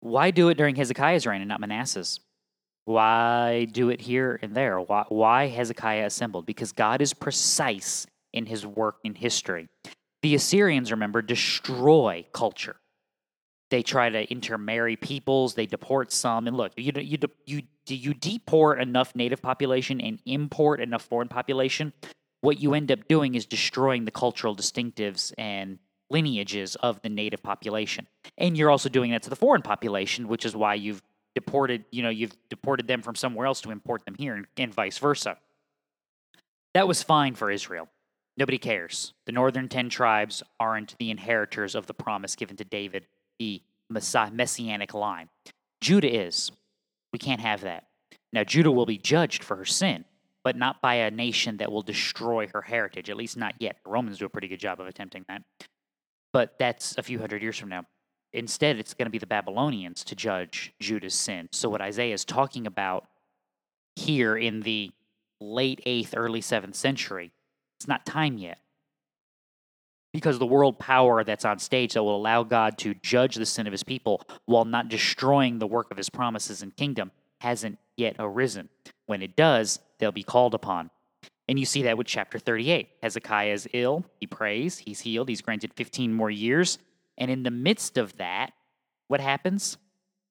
Why 0.00 0.30
do 0.30 0.50
it 0.50 0.58
during 0.58 0.76
Hezekiah's 0.76 1.26
reign 1.26 1.40
and 1.40 1.48
not 1.48 1.58
Manasseh's? 1.58 2.20
Why 2.84 3.64
do 3.64 3.88
it 3.88 4.02
here 4.02 4.38
and 4.42 4.54
there? 4.54 4.78
Why, 4.78 5.06
why 5.08 5.46
Hezekiah 5.46 6.04
assembled? 6.04 6.44
Because 6.44 6.72
God 6.72 7.00
is 7.00 7.14
precise 7.14 8.06
in 8.34 8.44
his 8.44 8.66
work 8.66 8.96
in 9.02 9.14
history. 9.14 9.70
The 10.20 10.34
Assyrians, 10.34 10.90
remember, 10.90 11.22
destroy 11.22 12.26
culture. 12.34 12.76
They 13.70 13.82
try 13.82 14.10
to 14.10 14.30
intermarry 14.30 14.96
peoples. 14.96 15.54
They 15.54 15.66
deport 15.66 16.12
some. 16.12 16.46
And 16.46 16.56
look, 16.56 16.72
you 16.76 16.92
you 16.96 17.18
you 17.46 17.62
do 17.86 17.94
you 17.94 18.14
deport 18.14 18.80
enough 18.80 19.14
native 19.14 19.40
population 19.40 20.00
and 20.00 20.18
import 20.26 20.80
enough 20.80 21.02
foreign 21.02 21.28
population. 21.28 21.92
What 22.40 22.60
you 22.60 22.74
end 22.74 22.90
up 22.90 23.06
doing 23.06 23.34
is 23.34 23.46
destroying 23.46 24.04
the 24.04 24.10
cultural 24.10 24.56
distinctives 24.56 25.32
and 25.38 25.78
lineages 26.10 26.74
of 26.76 27.00
the 27.02 27.08
native 27.08 27.42
population. 27.42 28.08
And 28.36 28.56
you're 28.56 28.70
also 28.70 28.88
doing 28.88 29.12
that 29.12 29.22
to 29.24 29.30
the 29.30 29.36
foreign 29.36 29.62
population, 29.62 30.26
which 30.26 30.44
is 30.44 30.56
why 30.56 30.74
you've 30.74 31.02
deported, 31.34 31.84
you 31.92 32.02
know, 32.02 32.08
you've 32.08 32.36
deported 32.48 32.88
them 32.88 33.02
from 33.02 33.14
somewhere 33.14 33.46
else 33.46 33.60
to 33.60 33.70
import 33.70 34.04
them 34.04 34.16
here 34.18 34.34
and, 34.34 34.46
and 34.56 34.74
vice 34.74 34.98
versa. 34.98 35.36
That 36.74 36.88
was 36.88 37.02
fine 37.02 37.34
for 37.34 37.50
Israel. 37.50 37.88
Nobody 38.36 38.58
cares. 38.58 39.12
The 39.26 39.32
northern 39.32 39.68
10 39.68 39.88
tribes 39.90 40.42
aren't 40.58 40.96
the 40.98 41.10
inheritors 41.10 41.74
of 41.74 41.86
the 41.86 41.94
promise 41.94 42.36
given 42.36 42.56
to 42.56 42.64
David, 42.64 43.06
the 43.40 43.62
messianic 43.88 44.94
line. 44.94 45.28
Judah 45.80 46.14
is. 46.14 46.52
We 47.12 47.18
can't 47.18 47.40
have 47.40 47.62
that. 47.62 47.86
Now, 48.32 48.44
Judah 48.44 48.70
will 48.70 48.86
be 48.86 48.98
judged 48.98 49.42
for 49.42 49.56
her 49.56 49.64
sin, 49.64 50.04
but 50.44 50.56
not 50.56 50.80
by 50.80 50.94
a 50.94 51.10
nation 51.10 51.56
that 51.56 51.72
will 51.72 51.82
destroy 51.82 52.46
her 52.52 52.62
heritage, 52.62 53.10
at 53.10 53.16
least 53.16 53.36
not 53.36 53.54
yet. 53.58 53.78
The 53.82 53.90
Romans 53.90 54.18
do 54.18 54.26
a 54.26 54.28
pretty 54.28 54.46
good 54.46 54.60
job 54.60 54.78
of 54.78 54.86
attempting 54.86 55.24
that. 55.28 55.42
But 56.32 56.56
that's 56.60 56.96
a 56.96 57.02
few 57.02 57.18
hundred 57.18 57.42
years 57.42 57.58
from 57.58 57.70
now. 57.70 57.86
Instead, 58.32 58.78
it's 58.78 58.94
going 58.94 59.06
to 59.06 59.10
be 59.10 59.18
the 59.18 59.26
Babylonians 59.26 60.04
to 60.04 60.14
judge 60.14 60.72
Judah's 60.78 61.14
sin. 61.14 61.48
So, 61.50 61.68
what 61.68 61.80
Isaiah 61.80 62.14
is 62.14 62.24
talking 62.24 62.68
about 62.68 63.06
here 63.96 64.36
in 64.36 64.60
the 64.60 64.92
late 65.40 65.80
8th, 65.84 66.12
early 66.14 66.40
7th 66.40 66.76
century, 66.76 67.32
it's 67.78 67.88
not 67.88 68.06
time 68.06 68.38
yet. 68.38 68.58
Because 70.12 70.38
the 70.38 70.46
world 70.46 70.78
power 70.78 71.22
that's 71.22 71.44
on 71.44 71.58
stage 71.58 71.94
that 71.94 72.02
will 72.02 72.16
allow 72.16 72.42
God 72.42 72.78
to 72.78 72.94
judge 72.94 73.36
the 73.36 73.46
sin 73.46 73.66
of 73.66 73.72
his 73.72 73.84
people 73.84 74.22
while 74.46 74.64
not 74.64 74.88
destroying 74.88 75.58
the 75.58 75.66
work 75.66 75.90
of 75.90 75.96
his 75.96 76.10
promises 76.10 76.62
and 76.62 76.76
kingdom 76.76 77.12
hasn't 77.40 77.78
yet 77.96 78.16
arisen. 78.18 78.68
When 79.06 79.22
it 79.22 79.36
does, 79.36 79.78
they'll 79.98 80.12
be 80.12 80.22
called 80.22 80.54
upon. 80.54 80.90
And 81.48 81.58
you 81.58 81.64
see 81.64 81.82
that 81.82 81.98
with 81.98 82.06
chapter 82.06 82.38
38. 82.38 82.88
Hezekiah 83.02 83.52
is 83.52 83.68
ill, 83.72 84.04
he 84.20 84.26
prays, 84.26 84.78
he's 84.78 85.00
healed, 85.00 85.28
he's 85.28 85.42
granted 85.42 85.72
15 85.74 86.12
more 86.12 86.30
years. 86.30 86.78
And 87.18 87.30
in 87.30 87.42
the 87.42 87.50
midst 87.50 87.98
of 87.98 88.16
that, 88.18 88.52
what 89.08 89.20
happens? 89.20 89.76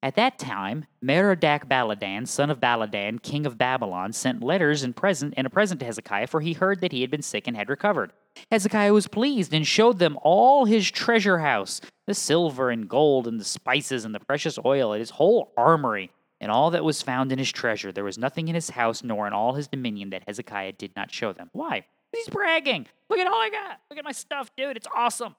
At 0.01 0.15
that 0.15 0.39
time, 0.39 0.85
Merodach 1.03 1.67
Baladan, 1.67 2.25
son 2.25 2.49
of 2.49 2.61
Baladan, 2.61 3.21
king 3.21 3.45
of 3.45 3.57
Babylon, 3.57 4.13
sent 4.13 4.41
letters 4.41 4.81
and 4.81 4.95
present 4.95 5.33
and 5.35 5.45
a 5.45 5.49
present 5.49 5.81
to 5.81 5.85
Hezekiah, 5.85 6.27
for 6.27 6.39
he 6.39 6.53
heard 6.53 6.79
that 6.79 6.93
he 6.93 7.01
had 7.01 7.11
been 7.11 7.21
sick 7.21 7.47
and 7.47 7.57
had 7.57 7.69
recovered. 7.69 8.13
Hezekiah 8.49 8.93
was 8.93 9.07
pleased 9.07 9.53
and 9.53 9.67
showed 9.67 9.99
them 9.99 10.17
all 10.21 10.63
his 10.63 10.89
treasure 10.89 11.39
house, 11.39 11.81
the 12.07 12.13
silver 12.13 12.69
and 12.69 12.87
gold 12.87 13.27
and 13.27 13.39
the 13.39 13.45
spices 13.45 14.05
and 14.05 14.15
the 14.15 14.21
precious 14.21 14.57
oil, 14.63 14.93
and 14.93 15.01
his 15.01 15.09
whole 15.09 15.51
armory 15.57 16.11
and 16.39 16.49
all 16.49 16.71
that 16.71 16.85
was 16.85 17.01
found 17.01 17.33
in 17.33 17.39
his 17.39 17.51
treasure. 17.51 17.91
There 17.91 18.05
was 18.05 18.17
nothing 18.17 18.47
in 18.47 18.55
his 18.55 18.69
house 18.69 19.03
nor 19.03 19.27
in 19.27 19.33
all 19.33 19.55
his 19.55 19.67
dominion 19.67 20.11
that 20.11 20.23
Hezekiah 20.25 20.73
did 20.73 20.95
not 20.95 21.11
show 21.11 21.33
them. 21.33 21.49
Why? 21.51 21.85
He's 22.13 22.29
bragging. 22.29 22.87
Look 23.09 23.19
at 23.19 23.27
all 23.27 23.33
I 23.33 23.49
got. 23.49 23.81
Look 23.89 23.99
at 23.99 24.05
my 24.05 24.13
stuff, 24.13 24.49
dude. 24.55 24.77
It's 24.77 24.87
awesome. 24.95 25.35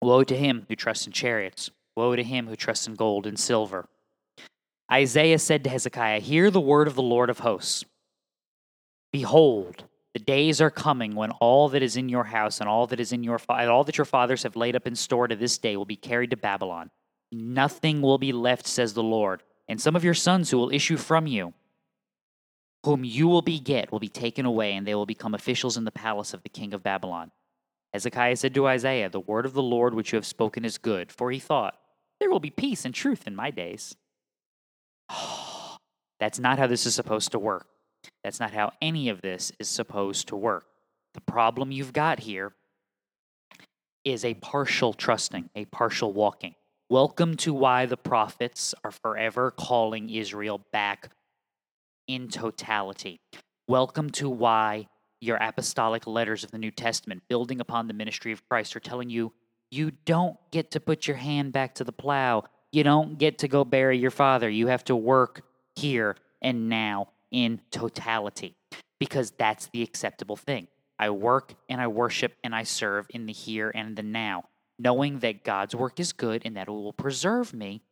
Woe 0.00 0.24
to 0.24 0.36
him 0.36 0.64
who 0.68 0.76
trusts 0.76 1.06
in 1.06 1.12
chariots. 1.12 1.70
Woe 1.98 2.14
to 2.14 2.22
him 2.22 2.46
who 2.46 2.54
trusts 2.54 2.86
in 2.86 2.94
gold 2.94 3.26
and 3.26 3.36
silver. 3.36 3.88
Isaiah 4.90 5.40
said 5.40 5.64
to 5.64 5.70
Hezekiah, 5.70 6.20
Hear 6.20 6.48
the 6.48 6.60
word 6.60 6.86
of 6.86 6.94
the 6.94 7.02
Lord 7.02 7.28
of 7.28 7.40
hosts. 7.40 7.84
Behold, 9.12 9.82
the 10.14 10.20
days 10.20 10.60
are 10.60 10.70
coming 10.70 11.16
when 11.16 11.32
all 11.32 11.68
that 11.70 11.82
is 11.82 11.96
in 11.96 12.08
your 12.08 12.22
house 12.22 12.60
and 12.60 12.68
all 12.68 12.86
that 12.86 13.00
is 13.00 13.10
in 13.10 13.24
your 13.24 13.40
all 13.48 13.82
that 13.82 13.98
your 13.98 14.04
fathers 14.04 14.44
have 14.44 14.54
laid 14.54 14.76
up 14.76 14.86
in 14.86 14.94
store 14.94 15.26
to 15.26 15.34
this 15.34 15.58
day 15.58 15.76
will 15.76 15.84
be 15.84 15.96
carried 15.96 16.30
to 16.30 16.36
Babylon. 16.36 16.92
Nothing 17.32 18.00
will 18.00 18.18
be 18.18 18.30
left, 18.30 18.68
says 18.68 18.94
the 18.94 19.02
Lord. 19.02 19.42
And 19.68 19.80
some 19.80 19.96
of 19.96 20.04
your 20.04 20.14
sons 20.14 20.52
who 20.52 20.58
will 20.58 20.70
issue 20.70 20.98
from 20.98 21.26
you, 21.26 21.52
whom 22.84 23.02
you 23.02 23.26
will 23.26 23.42
beget, 23.42 23.90
will 23.90 23.98
be 23.98 24.08
taken 24.08 24.46
away, 24.46 24.74
and 24.74 24.86
they 24.86 24.94
will 24.94 25.04
become 25.04 25.34
officials 25.34 25.76
in 25.76 25.84
the 25.84 25.90
palace 25.90 26.32
of 26.32 26.44
the 26.44 26.48
king 26.48 26.74
of 26.74 26.84
Babylon. 26.84 27.32
Hezekiah 27.92 28.36
said 28.36 28.54
to 28.54 28.68
Isaiah, 28.68 29.08
The 29.08 29.18
word 29.18 29.46
of 29.46 29.52
the 29.52 29.64
Lord 29.64 29.94
which 29.94 30.12
you 30.12 30.16
have 30.16 30.24
spoken 30.24 30.64
is 30.64 30.78
good, 30.78 31.10
for 31.10 31.32
he 31.32 31.40
thought, 31.40 31.76
There 32.20 32.30
will 32.30 32.40
be 32.40 32.50
peace 32.50 32.84
and 32.84 32.94
truth 32.94 33.26
in 33.26 33.36
my 33.36 33.50
days. 33.50 33.94
That's 36.20 36.38
not 36.38 36.58
how 36.58 36.66
this 36.66 36.86
is 36.86 36.94
supposed 36.94 37.30
to 37.32 37.38
work. 37.38 37.66
That's 38.24 38.40
not 38.40 38.52
how 38.52 38.72
any 38.82 39.08
of 39.08 39.20
this 39.22 39.52
is 39.58 39.68
supposed 39.68 40.28
to 40.28 40.36
work. 40.36 40.64
The 41.14 41.20
problem 41.20 41.70
you've 41.70 41.92
got 41.92 42.20
here 42.20 42.52
is 44.04 44.24
a 44.24 44.34
partial 44.34 44.92
trusting, 44.92 45.50
a 45.54 45.64
partial 45.66 46.12
walking. 46.12 46.54
Welcome 46.90 47.36
to 47.38 47.52
why 47.52 47.86
the 47.86 47.96
prophets 47.96 48.74
are 48.82 48.90
forever 48.90 49.50
calling 49.50 50.10
Israel 50.10 50.60
back 50.72 51.10
in 52.06 52.28
totality. 52.28 53.20
Welcome 53.68 54.10
to 54.10 54.28
why 54.28 54.88
your 55.20 55.36
apostolic 55.36 56.06
letters 56.06 56.44
of 56.44 56.50
the 56.50 56.58
New 56.58 56.70
Testament, 56.70 57.22
building 57.28 57.60
upon 57.60 57.86
the 57.86 57.94
ministry 57.94 58.32
of 58.32 58.42
Christ, 58.48 58.74
are 58.76 58.80
telling 58.80 59.10
you 59.10 59.32
you 59.70 59.92
don't 60.04 60.36
get 60.50 60.70
to 60.72 60.80
put 60.80 61.06
your 61.06 61.16
hand 61.16 61.52
back 61.52 61.74
to 61.76 61.84
the 61.84 61.92
plow. 61.92 62.44
You 62.72 62.84
don't 62.84 63.18
get 63.18 63.38
to 63.38 63.48
go 63.48 63.64
bury 63.64 63.98
your 63.98 64.10
father. 64.10 64.48
You 64.48 64.68
have 64.68 64.84
to 64.84 64.96
work 64.96 65.42
here 65.76 66.16
and 66.42 66.68
now 66.68 67.08
in 67.30 67.60
totality 67.70 68.56
because 68.98 69.30
that's 69.32 69.68
the 69.68 69.82
acceptable 69.82 70.36
thing. 70.36 70.68
I 70.98 71.10
work 71.10 71.54
and 71.68 71.80
I 71.80 71.86
worship 71.86 72.34
and 72.42 72.54
I 72.54 72.64
serve 72.64 73.06
in 73.10 73.26
the 73.26 73.32
here 73.32 73.70
and 73.74 73.96
the 73.96 74.02
now 74.02 74.44
knowing 74.78 75.18
that 75.20 75.44
God's 75.44 75.74
work 75.74 75.98
is 75.98 76.12
good 76.12 76.42
and 76.44 76.56
that 76.56 76.68
it 76.68 76.70
will 76.70 76.92
preserve 76.92 77.52
me 77.52 77.82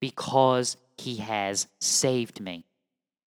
because 0.00 0.76
he 0.98 1.16
has 1.16 1.68
saved 1.80 2.40
me. 2.40 2.64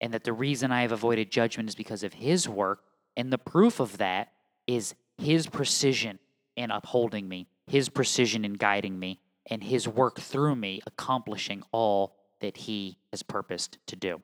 And 0.01 0.13
that 0.13 0.25
the 0.25 0.33
reason 0.33 0.73
I 0.73 0.83
have 0.83 0.93
avoided 0.93 1.31
judgment 1.31 1.69
is 1.69 1.75
because 1.75 2.03
of 2.03 2.15
his 2.15 2.49
work. 2.49 2.81
And 3.17 3.33
the 3.33 3.39
proof 3.39 3.81
of 3.81 3.99
that 3.99 4.33
is 4.67 4.95
his 5.17 5.47
precision 5.47 6.19
in 6.57 6.71
upholding 6.71 7.29
me, 7.29 7.47
his 7.67 7.89
precision 7.89 8.45
in 8.45 8.55
guiding 8.55 8.99
me, 8.99 9.21
and 9.47 9.63
his 9.63 9.87
work 9.87 10.21
through 10.21 10.57
me 10.57 10.81
accomplishing 10.87 11.63
all 11.73 12.17
that 12.41 12.57
he 12.57 12.99
has 13.11 13.23
purposed 13.23 13.79
to 13.87 13.97
do. 13.97 14.21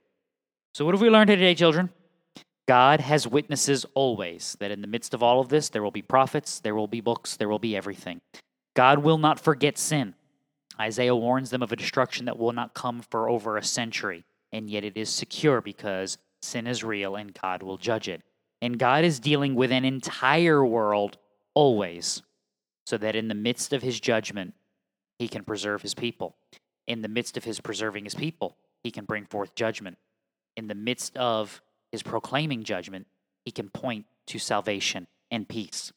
So, 0.75 0.85
what 0.85 0.95
have 0.95 1.03
we 1.03 1.11
learned 1.11 1.29
today, 1.29 1.55
children? 1.55 1.91
God 2.69 3.01
has 3.01 3.27
witnesses 3.27 3.85
always, 3.95 4.57
that 4.61 4.71
in 4.71 4.81
the 4.81 4.87
midst 4.87 5.13
of 5.15 5.23
all 5.23 5.41
of 5.41 5.49
this, 5.49 5.69
there 5.69 5.83
will 5.83 5.91
be 5.91 6.03
prophets, 6.03 6.61
there 6.61 6.75
will 6.75 6.87
be 6.87 7.01
books, 7.01 7.37
there 7.37 7.49
will 7.49 7.59
be 7.59 7.77
everything. 7.77 8.21
God 8.75 9.01
will 9.01 9.19
not 9.19 9.41
forget 9.41 9.77
sin. 9.77 10.15
Isaiah 10.79 11.17
warns 11.17 11.51
them 11.51 11.63
of 11.63 11.73
a 11.73 11.77
destruction 11.77 12.27
that 12.27 12.39
will 12.39 12.53
not 12.53 12.75
come 12.75 13.03
for 13.03 13.29
over 13.29 13.57
a 13.57 13.65
century, 13.65 14.25
and 14.53 14.71
yet 14.71 14.85
it 14.85 14.97
is 14.97 15.11
secure 15.11 15.61
because 15.61 16.19
sin 16.43 16.67
is 16.67 16.85
real 16.85 17.17
and 17.17 17.37
God 17.41 17.63
will 17.63 17.77
judge 17.77 18.09
it. 18.09 18.23
And 18.63 18.79
God 18.79 19.05
is 19.05 19.21
dealing 19.21 19.55
with 19.55 19.73
an 19.73 19.85
entire 19.85 20.65
world 20.65 21.19
always, 21.55 22.23
so 22.87 22.97
that 22.99 23.17
in 23.17 23.29
the 23.29 23.35
midst 23.35 23.73
of 23.73 23.83
his 23.83 24.01
judgment, 24.01 24.55
he 25.19 25.29
can 25.29 25.45
preserve 25.45 25.83
his 25.83 25.95
people. 25.95 26.37
In 26.87 27.03
the 27.03 27.09
midst 27.09 27.37
of 27.37 27.45
his 27.45 27.61
preserving 27.61 28.05
his 28.05 28.15
people, 28.15 28.57
he 28.83 28.91
can 28.91 29.05
bring 29.05 29.27
forth 29.27 29.55
judgment. 29.55 29.99
In 30.57 30.67
the 30.67 30.75
midst 30.75 31.17
of 31.17 31.61
his 31.93 32.03
proclaiming 32.03 32.65
judgment, 32.65 33.07
he 33.45 33.51
can 33.51 33.69
point 33.69 34.07
to 34.29 34.39
salvation 34.39 35.07
and 35.31 35.49
peace. 35.49 35.93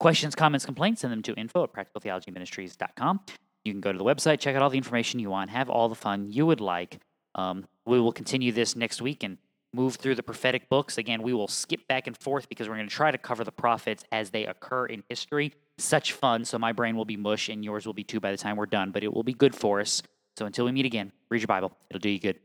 Questions, 0.00 0.34
comments, 0.34 0.64
complaints, 0.64 1.02
send 1.02 1.12
them 1.12 1.22
to 1.22 1.34
info 1.34 1.62
at 1.62 1.74
practicaltheologyministries.com. 1.74 3.20
You 3.64 3.72
can 3.72 3.82
go 3.82 3.92
to 3.92 3.98
the 3.98 4.04
website, 4.04 4.40
check 4.40 4.56
out 4.56 4.62
all 4.62 4.70
the 4.70 4.78
information 4.78 5.20
you 5.20 5.28
want, 5.28 5.50
have 5.50 5.68
all 5.68 5.90
the 5.90 5.94
fun 5.94 6.32
you 6.32 6.46
would 6.46 6.62
like. 6.62 6.98
Um, 7.34 7.66
we 7.84 8.00
will 8.00 8.12
continue 8.12 8.50
this 8.50 8.74
next 8.74 9.02
week 9.02 9.22
and 9.22 9.36
move 9.74 9.96
through 9.96 10.14
the 10.14 10.22
prophetic 10.22 10.70
books. 10.70 10.96
Again, 10.96 11.22
we 11.22 11.34
will 11.34 11.48
skip 11.48 11.86
back 11.86 12.06
and 12.06 12.16
forth 12.16 12.48
because 12.48 12.66
we're 12.66 12.76
going 12.76 12.88
to 12.88 12.94
try 12.94 13.10
to 13.10 13.18
cover 13.18 13.44
the 13.44 13.52
prophets 13.52 14.02
as 14.10 14.30
they 14.30 14.46
occur 14.46 14.86
in 14.86 15.04
history. 15.10 15.52
Such 15.80 16.12
fun. 16.12 16.44
So 16.44 16.58
my 16.58 16.72
brain 16.72 16.96
will 16.96 17.04
be 17.04 17.16
mush 17.16 17.48
and 17.48 17.64
yours 17.64 17.86
will 17.86 17.94
be 17.94 18.04
too 18.04 18.20
by 18.20 18.30
the 18.30 18.36
time 18.36 18.56
we're 18.56 18.66
done, 18.66 18.90
but 18.90 19.02
it 19.02 19.12
will 19.12 19.22
be 19.22 19.32
good 19.32 19.54
for 19.54 19.80
us. 19.80 20.02
So 20.38 20.46
until 20.46 20.64
we 20.64 20.72
meet 20.72 20.86
again, 20.86 21.12
read 21.30 21.40
your 21.40 21.48
Bible. 21.48 21.72
It'll 21.88 22.00
do 22.00 22.10
you 22.10 22.20
good. 22.20 22.38